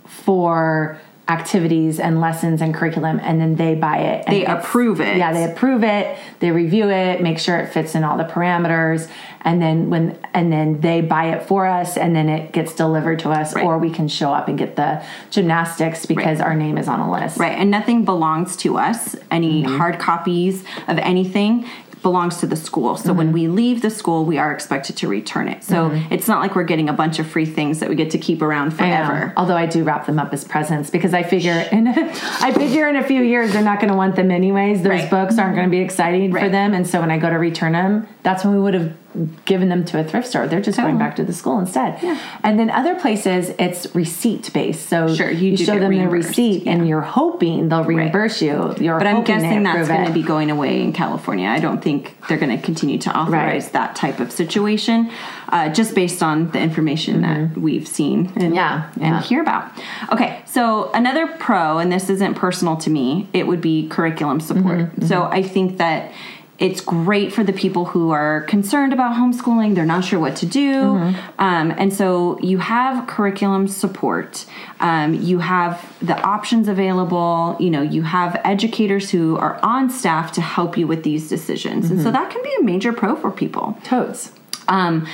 [0.06, 4.24] for activities and lessons and curriculum and then they buy it.
[4.28, 5.18] and They approve it.
[5.18, 9.10] Yeah, they approve it, they review it, make sure it fits in all the parameters,
[9.42, 13.20] and then when and then they buy it for us and then it gets delivered
[13.20, 13.66] to us Right.
[13.66, 17.12] or we can show up and get the gymnastics because our name is on a
[17.12, 17.38] list.
[17.38, 19.16] Right, and nothing belongs to us.
[19.32, 19.78] Any Mm-hmm.
[19.78, 21.66] hard copies of anything
[22.02, 22.96] belongs to the school.
[22.98, 23.18] So Mm-hmm.
[23.18, 25.64] when we leave the school, we are expected to return it.
[25.64, 28.18] So it's not like we're getting a bunch of free things that we get to
[28.18, 29.34] keep around I forever.
[29.38, 32.96] Although I do wrap them up as presents because I figure in I figure in
[32.96, 34.82] a few years they're not going to want them anyways.
[34.84, 35.10] Those Right.
[35.10, 37.74] books aren't going to be exciting for them, and so when I go to return
[37.74, 38.94] them, that's when we would have
[39.46, 40.48] given them to a thrift store.
[40.48, 42.00] They're just going back to the school instead.
[42.44, 44.88] And then other places it's receipt based.
[44.90, 48.76] So Sure, you do show them the receipt, and you're hoping they'll reimburse you.
[48.80, 51.48] You're But I'm guessing that's going to be going away in California.
[51.50, 53.74] I don't think they're going to continue to authorize Right.
[53.74, 55.10] that type of situation,
[55.50, 58.54] uh, just based on the information that we've seen and, Mm-hmm.
[58.56, 59.22] Yeah, and yeah.
[59.22, 59.72] hear about.
[60.12, 64.80] Okay, so another pro, and this isn't personal to me, it would be curriculum support.
[64.80, 66.12] Mm-hmm, So I think that
[66.60, 69.76] it's great for the people who are concerned about homeschooling.
[69.76, 70.74] They're not sure what to do.
[70.74, 71.20] Mm-hmm.
[71.40, 74.46] Um, and so you have curriculum support.
[74.80, 77.56] Um, you have the options available.
[77.60, 81.92] You know, you have educators who are on staff to help you with these decisions.
[81.92, 83.78] And so that can be a major pro for people.
[83.84, 84.32] totes.
[84.68, 85.08] Um,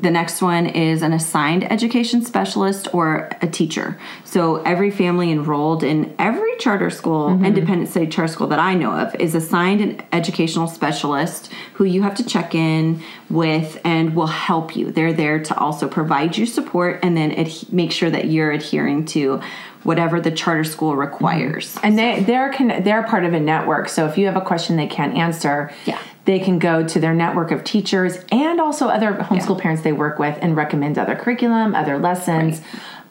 [0.00, 3.98] the next one is an assigned education specialist or a teacher.
[4.24, 7.44] So every family enrolled in every charter school, mm-hmm.
[7.44, 12.02] independent study charter school that I know of, is assigned an educational specialist who you
[12.02, 14.90] have to check in with and will help you.
[14.90, 19.40] They're there to also provide you support and then make sure that you're adhering to
[19.84, 21.00] whatever the charter school mm-hmm.
[21.00, 21.78] requires.
[21.82, 23.88] And they they're they're part of a network.
[23.88, 26.00] So if you have a question they can't answer, Yeah.
[26.24, 29.62] They can go to their network of teachers and also other homeschool Yeah.
[29.62, 32.62] parents they work with and recommend other curriculum, other lessons,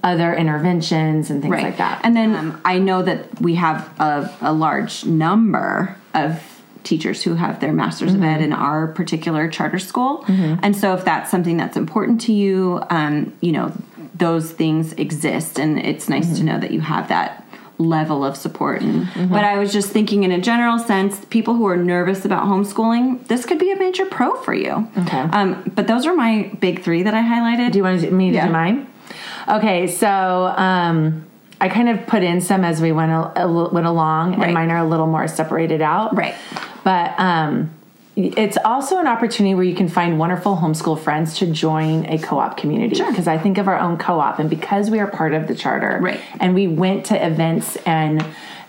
[0.04, 2.02] other interventions, and things like that.
[2.04, 6.41] And then um, I know that we have a, a large number of
[6.84, 8.43] teachers who have their masters of ed Mm-hmm.
[8.43, 10.26] in our particular charter school.
[10.28, 13.71] And so if that's something that's important to you, um, you know,
[14.15, 16.36] those things exist and it's nice Mm-hmm.
[16.36, 17.42] to know that you have that
[17.83, 18.81] level of support.
[18.81, 22.43] And, But I was just thinking in a general sense, people who are nervous about
[22.45, 24.87] homeschooling, this could be a major pro for you.
[24.99, 25.19] Okay.
[25.19, 27.71] Um, but those are my big three that I highlighted.
[27.71, 28.47] Do you want to, me to Yeah.
[28.47, 28.87] do mine?
[29.47, 30.07] Okay, so
[30.55, 31.25] um,
[31.59, 34.45] I kind of put in some as we went a, a, went along, Right.
[34.45, 36.15] and mine are a little more separated out.
[36.15, 36.35] Right.
[36.83, 37.71] But um,
[38.15, 42.58] it's also an opportunity where you can find wonderful homeschool friends to join a co-op
[42.58, 42.95] community.
[42.95, 43.10] Sure.
[43.10, 45.97] Because I think of our own co-op, and because we are part of the charter,
[46.02, 46.19] Right.
[46.39, 48.23] and we went to events and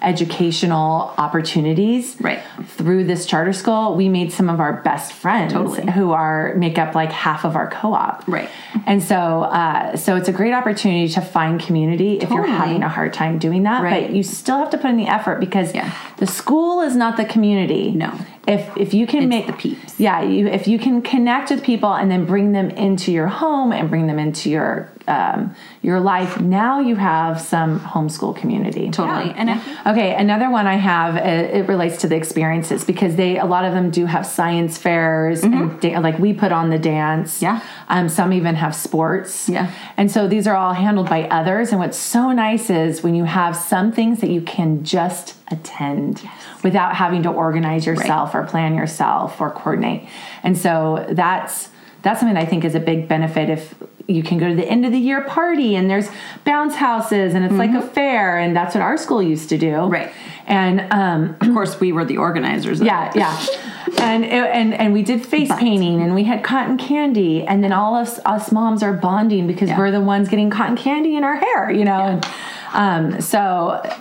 [0.05, 2.41] educational opportunities Right.
[2.67, 5.91] through this charter school we made some of our best friends Totally.
[5.93, 8.49] who are make up like half of our co-op Right.
[8.87, 12.89] and so uh, so it's a great opportunity to find community if you're having a
[12.89, 14.07] hard time doing that Right.
[14.09, 15.91] but you still have to put in the effort because Yeah.
[16.19, 18.13] the school is not the community No.
[18.47, 19.99] if if you can It's make the peeps.
[19.99, 23.73] yeah you if you can connect with people and then bring them into your home
[23.73, 29.31] and bring them into your um, your life now you have some homeschool community Totally.
[29.37, 29.61] And I-
[29.93, 31.21] Okay, another one I have uh,
[31.59, 35.43] it relates to the experiences because they a lot of them do have science fairs
[35.43, 37.43] and da- like we put on the dance.
[37.43, 37.61] Yeah.
[37.89, 39.49] Um, some even have sports.
[39.49, 39.71] Yeah.
[39.97, 41.71] And so these are all handled by others.
[41.71, 46.27] And what's so nice is when you have some things that you can just attend
[46.63, 50.09] without having to organize yourself or plan yourself or coordinate.
[50.43, 51.69] And so that's
[52.03, 53.75] that's something I think is a big benefit if
[54.07, 56.09] you can go to the end of the year party and there's
[56.45, 59.73] bounce houses and it's like a fair and that's what our school used to do.
[59.73, 59.93] Mm-hmm.
[59.93, 60.13] Right.
[60.47, 62.81] And um, of course, we were the organizers.
[62.81, 63.17] of yeah, it.
[63.17, 63.47] yeah.
[64.01, 67.73] And, it, and and we did face painting and we had cotton candy and then
[67.73, 69.79] all of us, us moms are bonding because Yeah.
[69.79, 72.01] we're the ones getting cotton candy in our hair, you know.
[72.01, 72.27] And,
[72.73, 73.39] um, so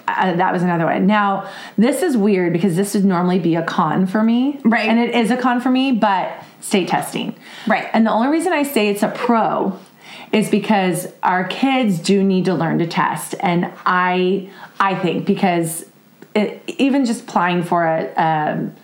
[0.08, 1.06] uh, that was another one.
[1.06, 4.88] Now this is weird because this would normally be a con for me, Right.
[4.90, 7.36] And it is a con for me, but state testing,
[7.68, 7.88] Right.
[7.94, 9.78] And the only reason I say it's a pro
[10.34, 15.86] is because our kids do need to learn to test, and I I think because
[16.36, 18.14] it, even just applying for a.
[18.18, 18.76] Um,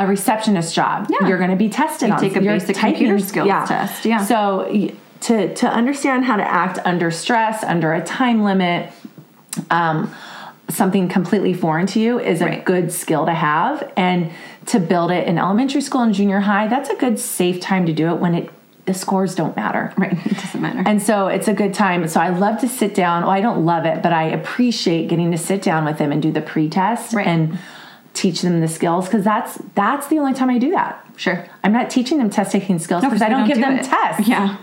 [0.00, 1.26] a receptionist job, Yeah.
[1.26, 4.18] you're going to be tested on take a basic typing computer skills test, yeah.
[4.24, 8.92] So to to understand how to act under stress, under a time limit,
[9.72, 10.14] um,
[10.68, 12.64] something completely foreign to you is a Right.
[12.64, 14.30] good skill to have, and
[14.66, 17.92] to build it in elementary school and junior high, that's a good safe time to
[17.92, 18.50] do it when it
[18.88, 19.92] the scores don't matter.
[19.96, 20.12] Right.
[20.26, 20.82] It doesn't matter.
[20.84, 22.08] And so it's a good time.
[22.08, 23.22] So I love to sit down.
[23.22, 26.20] Well, I don't love it, but I appreciate getting to sit down with them and
[26.20, 27.26] do the pre-test Right.
[27.26, 27.58] and
[28.14, 31.04] teach them the skills because that's that's the only time I do that.
[31.16, 31.46] Sure.
[31.62, 33.78] I'm not teaching them test taking skills No, because I we don't, give do them
[33.78, 33.84] it.
[33.84, 34.26] tests.
[34.28, 34.56] Yeah.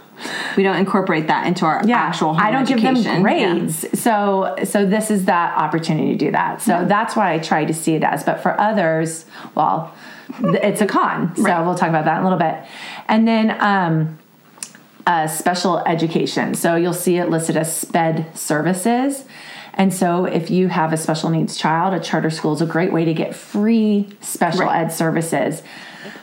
[0.57, 3.21] We don't incorporate that into our Yeah, actual home I don't give them education.
[3.21, 3.99] grades.
[3.99, 6.61] So so this is that opportunity to do that.
[6.61, 8.23] So that's why I try to see it as.
[8.23, 9.93] But for others, well,
[10.39, 11.35] it's a con.
[11.35, 11.65] So Right.
[11.65, 12.55] we'll talk about that in a little bit.
[13.07, 14.19] And then um,
[15.07, 16.53] uh, special education.
[16.55, 19.25] So you'll see it listed as SPED services.
[19.75, 22.91] And so if you have a special needs child, a charter school is a great
[22.93, 24.81] way to get free special Right.
[24.85, 25.61] ed services.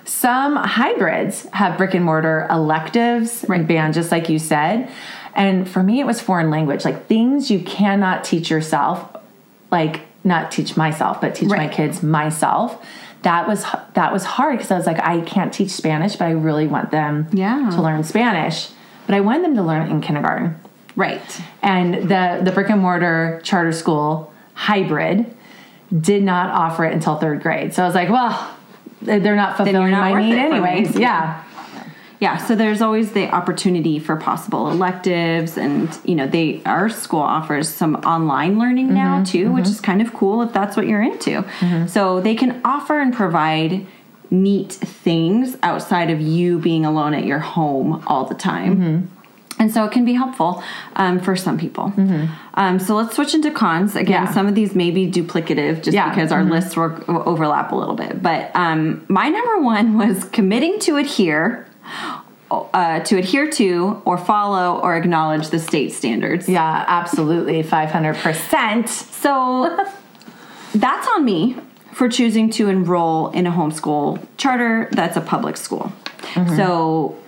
[0.05, 4.88] Some hybrids have brick and mortar electives and band, just like you said.
[5.35, 9.09] And for me, it was foreign language, like things you cannot teach yourself,
[9.71, 12.85] like not teach myself, but teach my kids myself.
[13.22, 16.30] That was that was hard because I was like, I can't teach Spanish, but I
[16.32, 17.70] really want them Yeah.
[17.70, 18.68] to learn Spanish.
[19.06, 20.56] But I wanted them to learn in kindergarten.
[20.96, 21.20] Right.
[21.62, 25.35] And the the brick and mortar charter school hybrid
[26.00, 27.74] did not offer it until third grade.
[27.74, 28.56] So I was like, well,
[29.02, 30.96] they're not fulfilling not my need anyways.
[30.96, 31.42] Yeah.
[32.22, 37.18] Yeah, so there's always the opportunity for possible electives, and you know, they our school
[37.20, 40.87] offers some online learning Mm-hmm, now too, which is kind of cool if that's what
[40.87, 41.44] you're into.
[41.88, 43.87] So they can offer and provide
[44.30, 48.72] neat things outside of you being alone at your home all the time.
[48.76, 49.06] Mm-hmm.
[49.61, 50.62] And so it can be helpful
[50.96, 51.92] um, for some people.
[52.54, 53.94] Um, so let's switch into cons.
[53.96, 54.32] Again, Yeah.
[54.32, 56.08] some of these may be duplicative just Yeah.
[56.08, 58.22] because our lists were, overlap a little bit.
[58.22, 61.66] But um, my number one was committing to adhere,
[62.51, 66.49] uh, to adhere to, or follow, or acknowledge the state standards.
[66.49, 67.62] Yeah, absolutely.
[67.62, 68.88] 500%.
[68.88, 69.87] So
[70.75, 71.57] that's on me
[71.92, 75.92] for choosing to enroll in a homeschool charter that's a public school.
[76.57, 77.18] So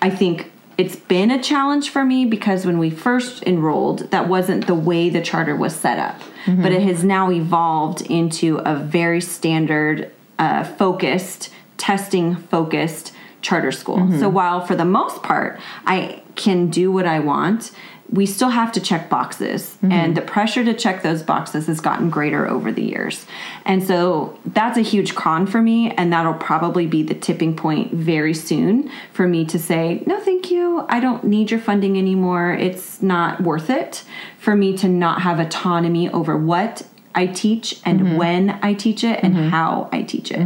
[0.00, 4.66] I think it's been a challenge for me because when we first enrolled, that wasn't
[4.66, 6.20] the way the charter was set up.
[6.62, 13.13] But it has now evolved into a very standard, uh, focused, testing focused
[13.44, 13.98] charter school.
[13.98, 14.18] Mm-hmm.
[14.18, 17.70] So while for the most part I can do what I want,
[18.10, 19.76] we still have to check boxes.
[19.76, 19.92] Mm-hmm.
[19.92, 23.26] And the pressure to check those boxes has gotten greater over the years.
[23.64, 25.90] And so that's a huge con for me.
[25.92, 30.50] And that'll probably be the tipping point very soon for me to say, no, thank
[30.50, 30.84] you.
[30.88, 32.52] I don't need your funding anymore.
[32.52, 34.04] It's not worth it
[34.38, 38.16] for me to not have autonomy over what I teach and Mm-hmm.
[38.16, 40.40] when I teach it and how I teach it.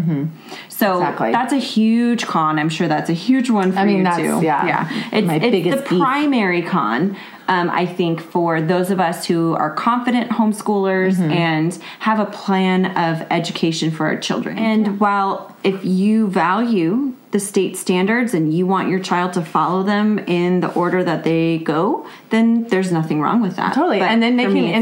[0.69, 1.33] So Exactly.
[1.33, 2.59] that's a huge con.
[2.59, 4.45] I'm sure that's a huge one for I mean, you that's- too.
[4.45, 5.09] yeah, yeah.
[5.13, 6.01] It's, my it's biggest the beef.
[6.01, 7.17] primary con.
[7.49, 11.31] Um, I think for those of us who are confident homeschoolers Mm-hmm.
[11.33, 14.59] and have a plan of education for our children.
[14.59, 19.83] And while if you value the state standards and you want your child to follow
[19.83, 23.73] them in the order that they go, then there's nothing wrong with that.
[23.75, 24.01] Totally.
[24.01, 24.73] And then they can me,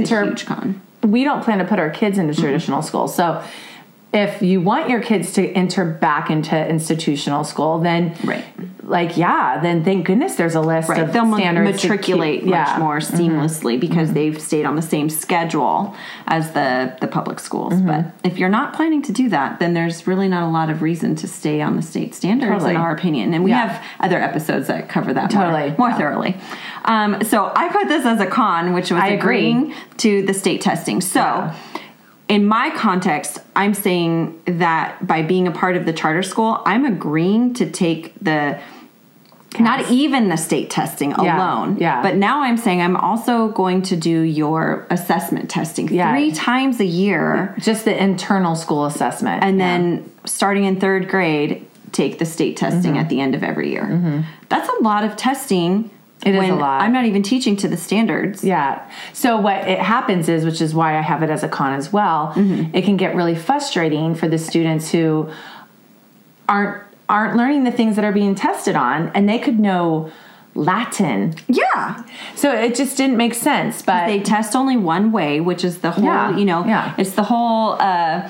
[1.13, 1.45] it's a enter- huge con.
[1.45, 2.43] we don't plan to put our kids into mm-hmm.
[2.43, 3.09] traditional school.
[3.09, 3.43] So
[4.17, 8.45] if you want your kids to enter back into institutional school, then Right.
[8.83, 12.69] like yeah, then thank goodness there's a list Right, of they'll standards matriculate keep- much
[12.69, 12.79] yeah.
[12.79, 13.17] more mm-hmm.
[13.17, 14.15] seamlessly because mm-hmm.
[14.15, 15.95] they've stayed on the same schedule
[16.27, 17.75] as the the public schools.
[17.75, 17.87] Mm-hmm.
[17.87, 20.83] But if you're not planning to do that, then there's really not a lot of
[20.83, 22.71] reason to stay on the state standards, Totally.
[22.73, 23.35] in our opinion.
[23.35, 23.69] And we Yeah.
[23.69, 25.99] have other episodes that cover that Totally, more, more yeah.
[25.99, 26.37] thoroughly.
[26.85, 29.17] Um, so I put this as a con, which was I agree.
[29.51, 31.01] agreeing to the state testing.
[31.01, 31.51] So.
[32.29, 32.37] Yeah.
[32.37, 36.85] In my context, I'm saying that by being a part of the charter school, I'm
[36.85, 38.59] agreeing to take the
[39.59, 41.79] not even the state testing Yeah, alone.
[41.81, 42.03] yeah.
[42.03, 46.11] But now I'm saying I'm also going to do your assessment testing Yeah.
[46.13, 47.55] three times a year.
[47.59, 49.43] Just the internal school assessment.
[49.43, 53.01] And then starting in third grade, take the state testing Mm-hmm.
[53.01, 54.25] at the end of every year.
[54.51, 55.91] That's a lot of testing.
[56.27, 56.83] It is a lot.
[56.83, 58.43] I'm not even teaching to the standards.
[58.45, 58.89] Yeah.
[59.13, 61.93] So what it happens is, which is why I have it as a con as
[61.93, 62.75] well, Mm-hmm.
[62.77, 65.31] it can get really frustrating for the students who
[66.49, 70.11] aren't aren't learning the things that are being tested on, and they could know
[70.57, 71.35] Latin.
[71.49, 72.03] Yeah.
[72.35, 73.81] So it just didn't make sense.
[73.83, 76.95] But They test only one way, which is the whole, Yeah, you know, yeah.
[76.99, 78.29] it's the whole uh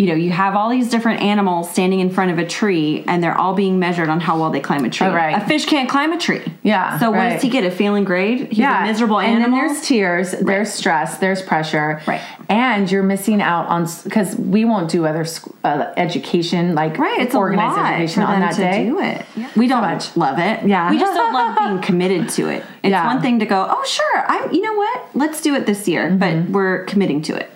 [0.00, 3.22] you know, you have all these different animals standing in front of a tree and
[3.22, 5.06] they're all being measured on how well they climb a tree.
[5.06, 5.36] Oh, right.
[5.42, 6.40] A fish can't climb a tree.
[6.62, 7.32] Yeah, So what right.
[7.34, 7.64] does he get?
[7.64, 8.48] A failing grade?
[8.50, 12.22] He's a miserable and then there's tears, there's stress, there's pressure, Right.
[12.48, 15.24] And you're missing out on because we won't do other
[15.64, 18.84] uh, education like Right, it's organized a lot education for on that to day.
[18.86, 19.24] do it.
[19.56, 20.16] We don't much.
[20.16, 20.66] love it.
[20.66, 20.90] Yeah.
[20.90, 22.64] we just don't love being committed to it.
[22.82, 23.06] It's Yeah.
[23.06, 24.50] one thing to go, oh sure, I'm.
[24.52, 24.96] You know what?
[25.14, 26.18] Let's do it this year, Mm-hmm.
[26.46, 27.50] but we're committing to it.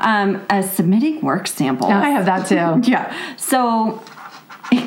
[0.00, 1.90] Um, as submitting work samples.
[1.90, 2.82] I have that too.
[2.90, 3.14] Yeah.
[3.36, 4.02] So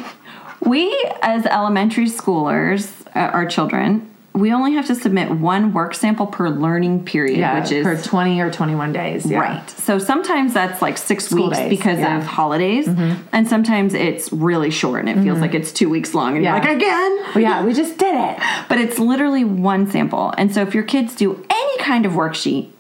[0.61, 6.25] we, as elementary schoolers, uh, our children, we only have to submit one work sample
[6.25, 9.25] per learning period, Yeah, which is for 20 or 21 days.
[9.25, 9.39] Yeah.
[9.39, 9.69] Right.
[9.71, 12.11] So sometimes that's like six School weeks days, because yeah.
[12.11, 12.21] Mm-hmm.
[12.21, 16.35] of holidays, and sometimes it's really short and it feels like it's two weeks long,
[16.35, 17.17] and you're like again.
[17.35, 18.41] Well, yeah, we just did it.
[18.69, 22.70] But it's literally one sample, and so if your kids do any kind of worksheet,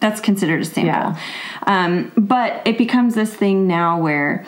[0.00, 0.86] that's considered a sample.
[0.86, 1.18] Yeah.
[1.66, 4.44] Um, but it becomes this thing now where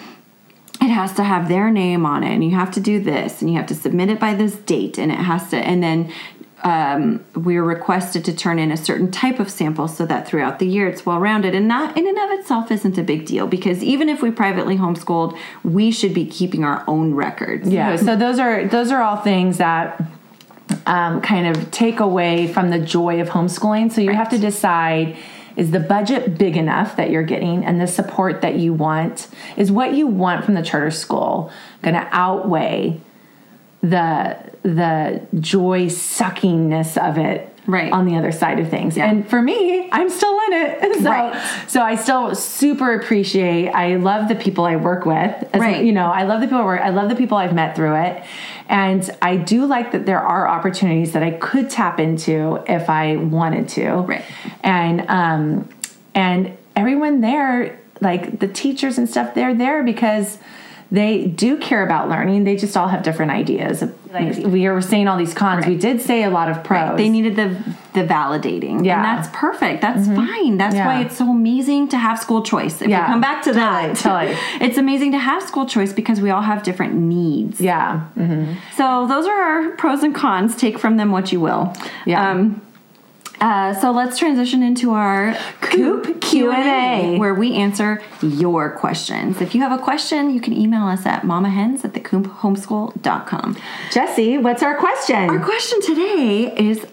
[0.80, 3.50] it has to have their name on it, and you have to do this, and
[3.50, 6.12] you have to submit it by this date, and it has to, and then
[6.62, 10.66] um, we're requested to turn in a certain type of sample so that throughout the
[10.66, 11.54] year it's well rounded.
[11.54, 14.76] And that in and of itself isn't a big deal because even if we privately
[14.76, 17.68] homeschooled, we should be keeping our own records.
[17.68, 17.96] Yeah.
[17.96, 20.02] So those are those are all things that
[20.86, 23.90] um, kind of take away from the joy of homeschooling.
[23.92, 25.16] So you have to decide
[25.56, 29.70] is the budget big enough that you're getting and the support that you want is
[29.70, 31.50] what you want from the charter school
[31.82, 33.00] going to outweigh
[33.82, 37.92] the the joy suckingness of it Right.
[37.92, 38.96] on the other side of things.
[38.96, 39.10] Yeah.
[39.10, 40.96] And for me, I'm still in it.
[41.00, 41.64] So, Right.
[41.66, 45.48] so I still super appreciate I love the people I work with.
[45.54, 45.84] As, Right.
[45.84, 47.94] You know, I love the people I work I love the people I've met through
[47.94, 48.22] it.
[48.68, 53.16] And I do like that there are opportunities that I could tap into if I
[53.16, 53.90] wanted to.
[54.02, 54.24] Right.
[54.62, 55.68] And um
[56.14, 60.38] and everyone there, like the teachers and stuff, they're there because
[60.92, 62.44] they do care about learning.
[62.44, 63.82] They just all have different ideas.
[64.12, 65.64] Like we were saying all these cons.
[65.66, 66.96] We did say a lot of pros.
[66.96, 67.56] They needed the
[67.92, 68.84] the validating.
[68.84, 68.96] Yeah.
[68.96, 69.82] And that's perfect.
[69.82, 70.56] That's fine.
[70.58, 70.86] That's Yeah.
[70.86, 72.80] why it's so amazing to have school choice.
[72.82, 73.02] If Yeah.
[73.02, 73.96] we come back to that.
[74.04, 74.36] Totally.
[74.60, 77.60] It's amazing to have school choice because we all have different needs.
[77.60, 78.00] yeah.
[78.18, 78.56] Mhm.
[78.76, 80.56] So those are our pros and cons.
[80.56, 81.72] Take from them what you will.
[82.04, 82.30] Yeah.
[82.30, 82.60] Um,
[83.40, 87.16] Uh, so let's transition into our Coop Q&A.
[87.18, 89.40] where we answer your questions.
[89.40, 93.56] If you have a question, you can email us at mamahens at thecoophomeschool.com.
[93.92, 95.30] Jesse, what's our question?
[95.30, 96.86] Our question today is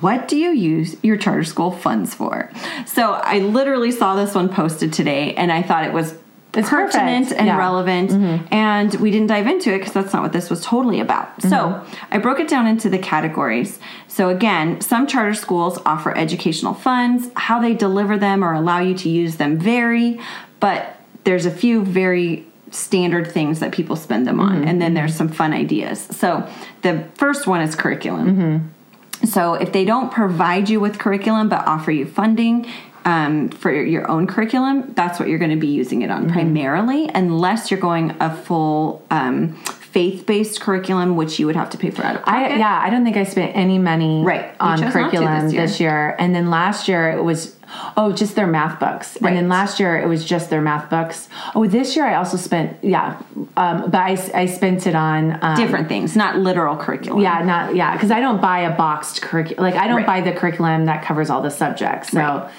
[0.00, 2.50] what do you use your charter school funds for?
[2.86, 6.14] So I literally saw this one posted today and I thought it was
[6.54, 7.52] It's pertinent and Yeah.
[7.52, 7.58] Mm-hmm.
[7.58, 11.40] relevant and we didn't dive into it because that's not what this was totally about.
[11.42, 11.94] So Mm-hmm.
[12.14, 13.78] I broke it down into the categories.
[14.08, 17.30] So again, some charter schools offer educational funds.
[17.36, 20.20] How they deliver them or allow you to use them vary,
[20.60, 24.56] but there's a few very standard things that people spend them Mm-hmm.
[24.62, 26.00] on and then there's some fun ideas.
[26.10, 26.46] So
[26.82, 28.26] the first one is curriculum.
[28.28, 29.26] Mm-hmm.
[29.26, 32.66] So if they don't provide you with curriculum but offer you funding
[33.04, 36.32] um, for your own curriculum, that's what you're going to be using it on Mm-hmm.
[36.32, 39.54] primarily, unless you're going a full um,
[39.92, 42.58] faith-based curriculum, which you would have to pay for out of I pocket.
[42.58, 44.54] yeah, I don't think I spent any money Right.
[44.58, 45.62] On curriculum this year.
[45.66, 46.16] this year.
[46.18, 47.56] And then last year it was
[47.96, 49.16] oh, just their math books.
[49.16, 51.28] And then last year it was just their math books.
[51.54, 53.20] Oh, this year I also spent yeah,
[53.56, 57.20] um, but I, I spent it on um, Different things, not literal curriculum.
[57.22, 59.62] Yeah, not yeah, because I don't buy a boxed curriculum.
[59.62, 60.06] Like I don't Right.
[60.06, 62.10] buy the curriculum that covers all the subjects.
[62.12, 62.50] So, Right.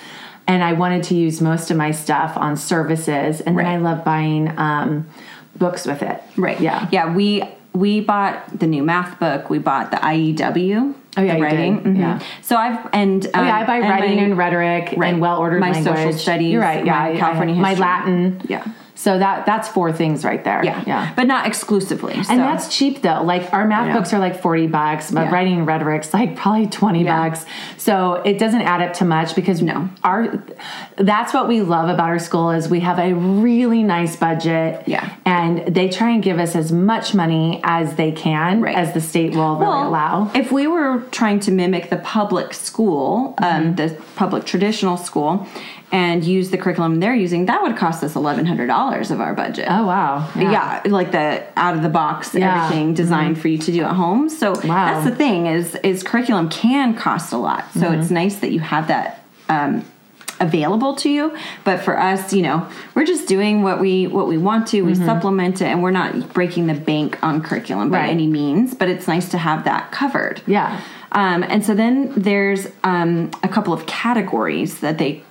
[0.48, 4.04] And I wanted to use most of my stuff on services, and then I love
[4.04, 5.08] buying um,
[5.58, 6.22] books with it.
[6.38, 6.60] Right.
[6.60, 6.88] Yeah.
[6.92, 7.14] Yeah.
[7.14, 9.50] We we bought the new math book.
[9.50, 10.94] We bought the IEW.
[11.16, 11.82] Oh, yeah, writing.
[11.82, 11.98] Mhm.
[12.00, 12.20] Yeah.
[12.42, 15.14] So I've and Oh yeah, I buy um, writing my- and rhetoric Right.
[15.14, 15.96] and well ordered My language.
[15.96, 16.84] social studies, You're right.
[16.86, 17.74] Yeah, my I- I- California my.
[17.76, 18.42] Latin.
[18.48, 18.64] Yeah.
[18.96, 20.64] So that that's four things right there.
[20.64, 20.84] Yeah.
[20.86, 21.14] yeah.
[21.16, 22.14] But not exclusively.
[22.14, 23.24] And that's cheap though.
[23.24, 23.94] Like our math Yeah.
[23.98, 25.32] books are like 40 bucks, but Yeah.
[25.34, 27.30] writing and rhetoric's like probably 20 Yeah.
[27.30, 27.46] bucks.
[27.78, 29.90] So it doesn't add up to much because No.
[30.04, 30.44] our
[30.98, 34.84] that's what we love about our school is we have a really nice budget.
[34.86, 35.10] Yeah.
[35.26, 38.76] And they try and give us as much money as they can Right.
[38.76, 40.30] as the state will really Well, allow.
[40.36, 43.56] If we were trying to mimic the public school, Mm-hmm.
[43.70, 45.48] um, the public traditional school,
[45.94, 49.34] and use the curriculum they're using, that would cost us eleven hundred dollars of our
[49.34, 49.68] budget.
[49.70, 50.28] Oh wow.
[50.36, 50.82] yeah.
[50.86, 52.40] like the out of the box Yeah.
[52.50, 52.64] Mm-hmm.
[52.66, 54.62] everything designed for you to do at home so Wow.
[55.02, 58.02] that's the thing is is curriculum can cost a lot so Mm-hmm.
[58.02, 59.86] it's nice that you have that um,
[60.40, 64.38] available to you but for us you know we're just doing what we what we
[64.38, 68.06] want to we supplement it and we're not breaking the bank on curriculum by Mm-hmm.
[68.08, 68.12] Right.
[68.12, 70.82] any means but it's nice to have that covered Yeah.
[71.12, 75.22] um, and so then there's um, a couple of categories that they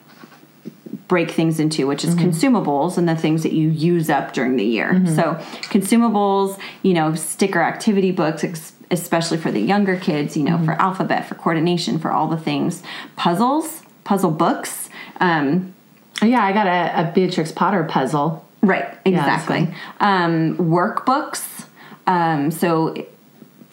[1.12, 4.64] break things into, which is consumables and the things that you use up during the
[4.64, 4.88] year.
[5.14, 5.34] So,
[5.68, 10.72] consumables, you know, sticker activity books, ex- especially for the younger kids, you know, for
[10.72, 12.82] alphabet, for coordination, for all the things,
[13.16, 14.88] puzzles, puzzle books.
[15.20, 15.74] Um,
[16.22, 18.48] yeah, I got a, a Beatrix Potter puzzle.
[18.62, 19.68] Right, Yeah, exactly.
[20.00, 21.66] um, workbooks.
[22.06, 22.94] Um, so,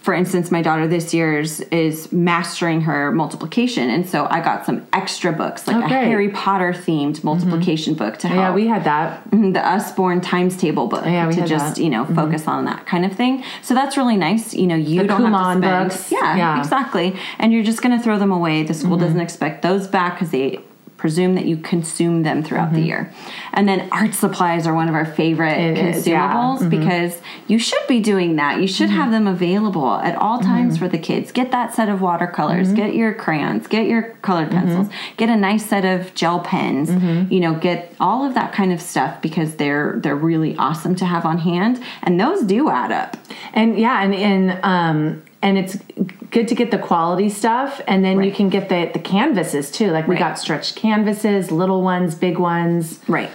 [0.02, 4.88] for instance, my daughter this year's is mastering her multiplication, and so I got some
[4.94, 5.84] extra books, like Oh, a.
[5.84, 6.10] Mm-hmm.
[6.10, 8.40] Harry Potter themed multiplication book to help.
[8.40, 9.30] Yeah, we had that.
[9.32, 11.82] Mhm, the Usborne times table book Yeah, we to just that.
[11.82, 11.84] Mm-hmm.
[11.84, 13.44] you know focus on that kind of thing.
[13.62, 14.54] So that's really nice.
[14.54, 15.90] You know, you The don't have Kumon to spend.
[15.90, 16.12] books.
[16.12, 16.60] Yeah, Yeah.
[16.60, 17.16] exactly.
[17.38, 18.64] And you're just going to throw them away.
[18.64, 18.82] The Mm-hmm.
[18.86, 20.60] school doesn't expect those back because they
[21.00, 22.76] presume that you consume them throughout Mm-hmm.
[22.76, 23.14] the year.
[23.54, 26.32] And then art supplies are one of our favorite It is, yeah.
[26.32, 26.66] Mm-hmm.
[26.66, 28.60] consumables because you should be doing that.
[28.62, 31.32] You should have them available at all times for the kids.
[31.32, 32.76] Get that set of watercolors, Mm-hmm.
[32.76, 36.90] get your crayons, get your colored pencils, get a nice set of gel pens.
[36.90, 37.34] Mm-hmm.
[37.34, 41.06] You know, get all of that kind of stuff because they're they're really awesome to
[41.06, 43.16] have on hand and those do add up.
[43.54, 45.78] And yeah, and and um and it's
[46.32, 49.92] good to get the quality stuff and then you can get the the canvases too.
[49.92, 50.20] Like we Right.
[50.20, 53.30] got stretched canvases, little ones, big ones, Right.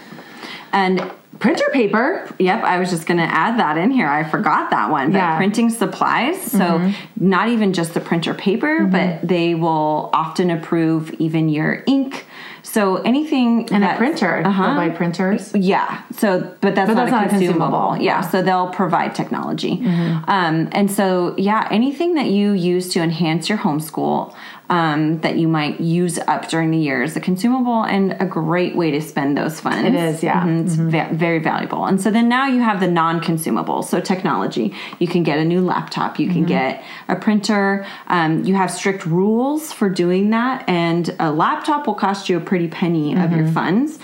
[0.73, 2.29] And printer paper.
[2.39, 4.09] Yep, I was just going to add that in here.
[4.09, 5.11] I forgot that one.
[5.13, 5.29] But Yeah.
[5.31, 5.37] Mm-hmm.
[5.39, 11.49] printing supplies, so not even just the printer paper, but they will often approve even
[11.49, 12.24] your ink.
[12.65, 14.43] So anything And a printer.
[14.45, 14.75] Uh-huh.
[14.75, 15.55] Buy printers.
[15.55, 16.03] Yeah.
[16.13, 17.67] So, but that's But not that's a not consumable.
[17.69, 18.03] consumable.
[18.05, 18.21] Yeah.
[18.23, 19.77] So they'll provide technology.
[19.77, 20.31] Mm-hmm.
[20.31, 24.35] Um, and so, yeah, anything that you use to enhance your homeschool
[24.71, 28.75] um, that you might use up during the year is a consumable and a great
[28.75, 29.87] way to spend those funds.
[29.87, 30.43] It is, yeah.
[30.43, 31.85] Mhm, It's va- very valuable.
[31.85, 33.85] And so then now you have the non-consumables.
[33.85, 36.47] So technology, you can get a new laptop, you can Mm-hmm.
[36.47, 37.85] get a printer.
[38.09, 42.41] Um, you have strict rules for doing that, and a laptop will cost you a
[42.41, 43.37] pretty penny of Mm-hmm.
[43.39, 43.99] your funds.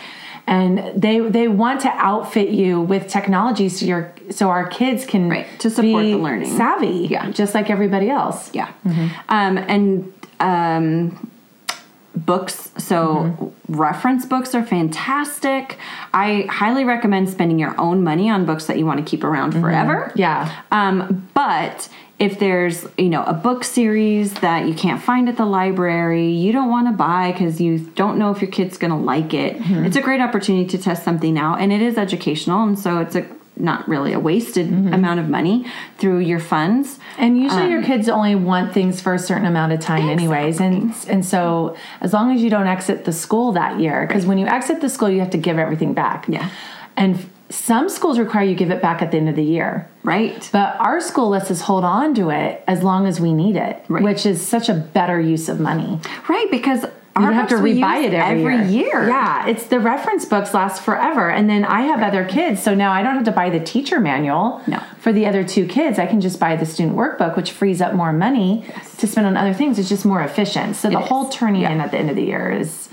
[0.47, 5.29] And they they want to outfit you with technology so your so our kids can
[5.31, 6.51] Right, to support the learning.
[6.57, 7.07] savvy.
[7.09, 7.31] Yeah.
[7.31, 8.51] Just like everybody else.
[8.53, 8.69] Yeah.
[9.29, 11.31] Um, and um,
[12.17, 12.73] books.
[12.79, 15.79] So reference books are fantastic.
[16.13, 19.53] I highly recommend spending your own money on books that you want to keep around
[19.53, 20.13] forever.
[20.17, 20.63] Yeah.
[20.73, 21.89] Um, but
[22.19, 26.53] if there's you know a book series that you can't find at the library, you
[26.53, 29.57] don't want to buy because you don't know if your kid's going to like it.
[29.87, 33.17] It's a great opportunity to test something out, and it is educational, and so it's
[33.17, 33.27] a
[33.61, 34.93] not really a wasted mm-hmm.
[34.93, 35.67] amount of money
[35.99, 36.99] through your funds.
[37.19, 40.61] And usually your um, kids only want things for a certain amount of time anyways.
[40.61, 44.39] And and so as long as you don't exit the school that year because when
[44.39, 46.27] you exit the school you have to give everything back.
[46.29, 46.51] Yeah.
[46.97, 49.89] And some schools require you give it back at the end of the year.
[50.05, 50.49] Right.
[50.53, 53.85] But our school lets us hold on to it as long as we need it,
[53.89, 54.03] Right.
[54.03, 55.99] which is such a better use of money.
[56.29, 56.87] Right, because
[57.19, 59.09] You have to rebuy it every, year.
[59.09, 62.93] Yeah, it's the reference books last forever, and then I have other kids, so now
[62.93, 64.63] I don't have to buy the teacher manual.
[64.67, 64.81] No.
[64.99, 67.95] For the other two kids, I can just buy the student workbook, which frees up
[67.95, 68.65] more money
[68.99, 69.79] to spend on other things.
[69.79, 70.77] It's just more efficient.
[70.77, 71.09] So the is.
[71.09, 71.73] whole turning Yeah.
[71.73, 72.89] in at the end of the year is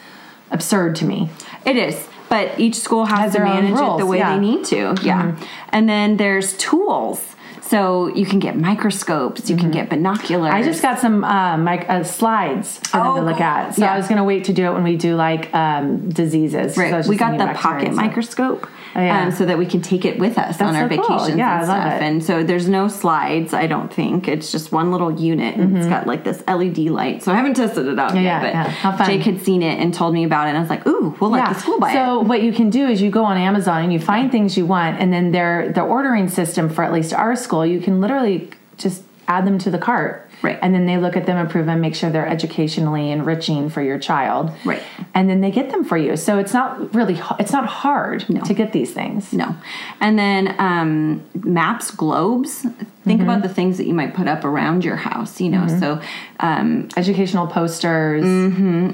[0.51, 1.29] absurd to me.
[1.65, 4.31] It is, but each school has, Has to manage it the way yeah.
[4.33, 4.41] Mm-hmm.
[4.41, 4.95] they need to.
[5.03, 5.35] Yeah.
[5.69, 7.35] And then there's tools.
[7.67, 10.47] So you can get microscopes, you can get binoculars.
[10.53, 10.55] Mm-hmm.
[10.55, 13.75] I just got some uh, mic- uh, slides for them Oh, to look at.
[13.75, 13.93] So Yeah.
[13.93, 16.75] I was going to wait to do it when we do like um, diseases.
[16.75, 16.93] So Right.
[16.93, 18.67] was We got the pocket microscope.
[18.97, 19.25] Oh, yeah.
[19.27, 21.07] um, so that we can take it with us on our so cool.
[21.19, 22.01] vacations Yeah, I and stuff.
[22.01, 24.27] And so there's no slides, I don't think.
[24.27, 27.21] It's just one little unit and it's got like this LED light.
[27.21, 28.17] So I haven't tested it out Mm-hmm.
[28.23, 29.05] yet, Yeah, but yeah.
[29.05, 31.29] Jake had seen it and told me about it and I was like, ooh, we'll
[31.29, 31.93] let the school buy it.
[31.93, 34.65] so what you can do is you go on Amazon and you find things you
[34.65, 38.49] want, and then their the ordering system for at least our school, you can literally
[38.77, 40.26] just add them to the cart.
[40.43, 40.59] Right.
[40.61, 43.97] And then they look at them, approve them, make sure they're educationally enriching for your
[43.97, 44.51] child.
[44.65, 44.83] Right.
[45.15, 46.15] And then they get them for you.
[46.15, 48.41] So it's not really it's not hard No.
[48.41, 49.33] to get these things.
[49.33, 49.55] No.
[49.99, 52.65] And then um, maps, globes.
[53.03, 53.29] Think Mm-hmm.
[53.29, 55.65] about the things that you might put up around your house, you know.
[55.79, 56.01] So,
[56.41, 58.25] um, Educational posters.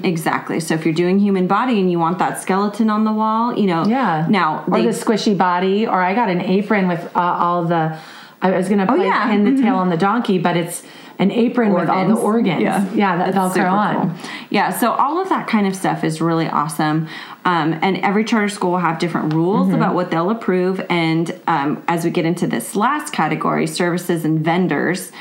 [0.04, 0.60] exactly.
[0.60, 3.66] So, if you're doing human body and you want that skeleton on the wall, you
[3.66, 3.84] know.
[3.86, 4.26] Yeah.
[4.30, 7.98] Now, or they, the squishy body, or I got an apron with uh, all the.
[8.40, 9.26] I was gonna play Oh, yeah.
[9.30, 10.84] pin the tail on the donkey, but it's
[11.18, 12.60] an apron with all the organs.
[12.62, 14.10] Yeah, yeah, that That's Velcro on.
[14.18, 14.28] cool.
[14.50, 17.08] Yeah, so all of that kind of stuff is really awesome.
[17.44, 19.76] Um, and every charter school will have different rules Mm-hmm.
[19.76, 20.84] about what they'll approve.
[20.90, 25.12] And um, as we get into this last category, services and vendors,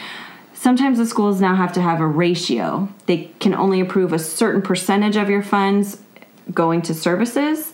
[0.53, 2.89] sometimes the schools now have to have a ratio.
[3.05, 5.97] They can only approve a certain percentage of your funds
[6.53, 7.73] going to services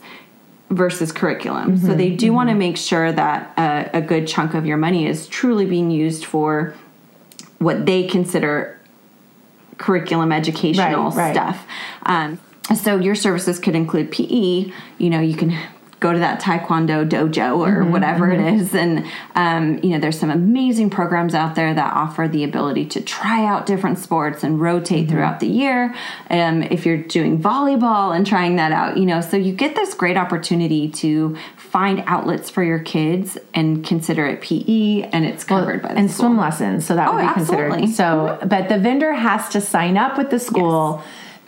[0.70, 1.78] versus curriculum.
[1.78, 5.08] So they do want to make sure that a, a good chunk of your money
[5.08, 6.76] is truly being used for
[7.60, 8.80] what they consider
[9.78, 11.34] curriculum educational Right, right.
[11.34, 11.66] stuff.
[12.04, 12.40] Um,
[12.76, 14.72] so your services could include PE.
[14.98, 15.58] You know, you can
[16.00, 20.20] go to that Taekwondo dojo or Mm-hmm, whatever it is, and um, you know, there's
[20.20, 24.60] some amazing programs out there that offer the ability to try out different sports and
[24.62, 25.12] rotate Mm-hmm.
[25.12, 25.94] throughout the year.
[26.30, 29.94] Um, if you're doing volleyball and trying that out, you know, so you get this
[29.94, 35.82] great opportunity to find outlets for your kids and consider it PE, and it's covered
[35.82, 36.28] by the and school.
[36.30, 37.78] swim lessons, so that Oh, would be absolutely.
[37.82, 37.96] considered.
[37.96, 41.04] So, but the vendor has to sign up with the school.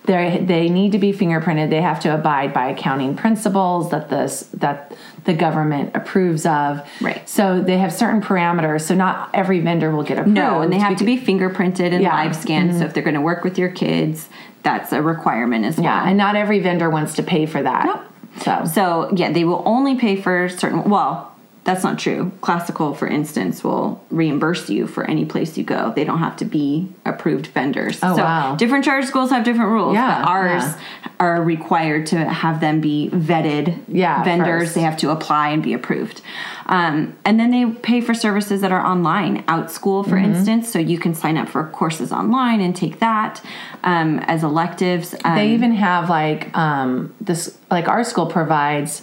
[0.05, 1.69] They they need to be fingerprinted.
[1.69, 4.93] They have to abide by accounting principles that the that
[5.25, 6.87] the government approves of.
[6.99, 7.27] Right.
[7.29, 8.81] So they have certain parameters.
[8.81, 10.35] So not every vendor will get approved.
[10.35, 12.15] No, and they have to be fingerprinted and Yeah.
[12.15, 12.71] live scanned.
[12.71, 12.85] So mm-hmm.
[12.87, 14.27] if they're going to work with your kids,
[14.63, 15.85] that's a requirement as well.
[15.85, 17.85] Yeah, and not every vendor wants to pay for that.
[17.85, 18.01] Nope.
[18.43, 20.89] So So yeah, they will only pay for certain.
[20.89, 21.30] Well,
[21.63, 22.31] that's not true.
[22.41, 25.93] Classical, for instance, will reimburse you for any place you go.
[25.95, 27.99] They don't have to be approved vendors.
[28.01, 28.55] Oh, so wow.
[28.55, 29.93] different charter schools have different rules.
[29.93, 30.79] Yeah, but ours yeah.
[31.19, 34.63] are required to have them be vetted Yeah, vendors.
[34.63, 34.75] first.
[34.75, 36.21] They have to apply and be approved.
[36.65, 40.33] Um, and then they pay for services that are online, Outschool, for Mm-hmm.
[40.33, 40.71] instance.
[40.71, 43.39] So you can sign up for courses online and take that
[43.83, 45.13] um, as electives.
[45.23, 49.01] Um, they even have like um this like our school provides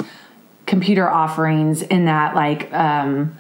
[0.68, 3.36] computer offerings in that like um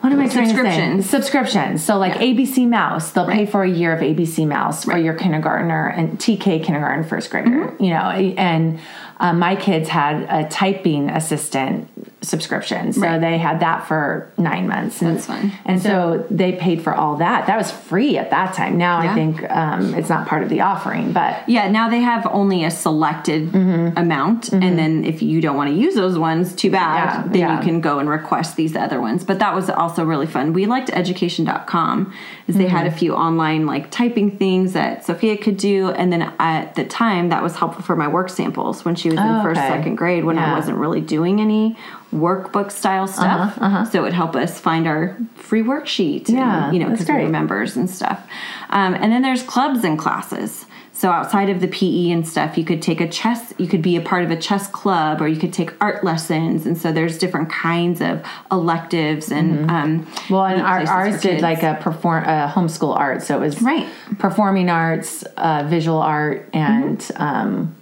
[0.00, 0.56] what am I trying to say?
[0.56, 1.10] Subscriptions.
[1.10, 1.84] Subscriptions.
[1.84, 2.20] So like Yeah.
[2.20, 6.62] ABC Mouse, they'll pay for a year of ABC Mouse for your kindergartner and TK
[6.62, 7.48] kindergarten first grader.
[7.48, 7.82] Mm-hmm.
[7.82, 8.78] You know, and
[9.18, 11.88] um, my kids had a typing assistant
[12.22, 13.20] subscription, so Right.
[13.20, 15.00] they had that for nine months.
[15.00, 15.52] And, That's fun.
[15.64, 17.46] And so they paid for all that.
[17.46, 18.76] That was free at that time.
[18.78, 22.26] Now I think um, it's not part of the offering, but Yeah, now they have
[22.26, 23.96] only a selected Mm-hmm.
[23.98, 26.96] amount, and then if you don't want to use those ones, too bad.
[26.96, 27.56] Yeah, then yeah.
[27.58, 29.24] you can go and request these other ones.
[29.24, 30.52] But that was also really fun.
[30.52, 32.12] We liked education.com
[32.48, 32.98] is they had a Mm-hmm.
[32.98, 37.42] few online like typing things that Sophia could do, and then at the time that
[37.42, 39.68] was helpful for my work samples when she she was in Oh, first, okay.
[39.68, 41.76] second grade when I wasn't really doing any
[42.14, 43.56] workbook style stuff.
[43.90, 46.28] So it would help us find our free worksheet.
[46.28, 48.26] Yeah, and, you know, because we were members and stuff.
[48.70, 50.66] Um, and then there's clubs and classes.
[50.92, 53.52] So outside of the PE and stuff, you could take a chess.
[53.58, 56.64] You could be a part of a chess club, or you could take art lessons.
[56.64, 61.62] And so there's different kinds of electives and um, Well, and our, ours did like
[61.62, 63.86] a perform a homeschool art, so it was Right.
[64.18, 67.74] performing arts, uh, visual art, and um,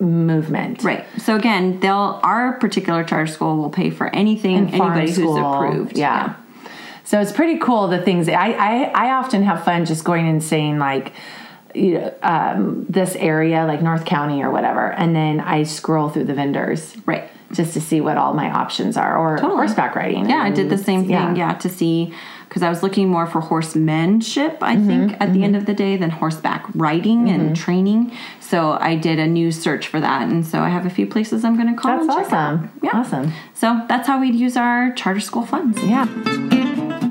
[0.00, 0.82] movement.
[0.82, 1.04] Right.
[1.18, 5.96] So again, they'll our particular charter school will pay for anything anybody who's approved.
[5.98, 6.34] Yeah.
[7.04, 10.42] So it's pretty cool the things I, I I often have fun just going and
[10.42, 11.12] saying like
[11.74, 16.24] you know um, this area like North County or whatever, and then I scroll through
[16.24, 17.24] the vendors Right.
[17.52, 19.56] just to see what all my options are or Totally.
[19.56, 20.28] horseback riding.
[20.28, 21.36] Yeah, I did the same thing.
[21.36, 22.14] Yeah, to see
[22.48, 24.58] because I was looking more for horsemanship.
[24.60, 28.10] I Mm-hmm, think at the end of the day than horseback riding and training.
[28.50, 31.44] So I did a new search for that, and so I have a few places
[31.44, 32.04] I'm going to call.
[32.04, 32.54] That's and check out.
[32.54, 32.80] awesome.
[32.82, 32.90] Yeah.
[32.94, 33.32] Awesome.
[33.54, 35.80] So that's how we'd use our charter school funds.
[35.84, 36.06] Yeah.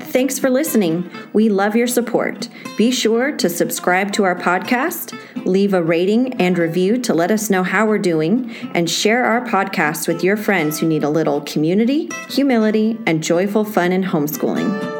[0.00, 1.10] Thanks for listening.
[1.32, 2.50] We love your support.
[2.76, 7.48] Be sure to subscribe to our podcast, leave a rating and review to let us
[7.48, 11.40] know how we're doing, and share our podcast with your friends who need a little
[11.40, 14.99] community, humility, and joyful fun in homeschooling.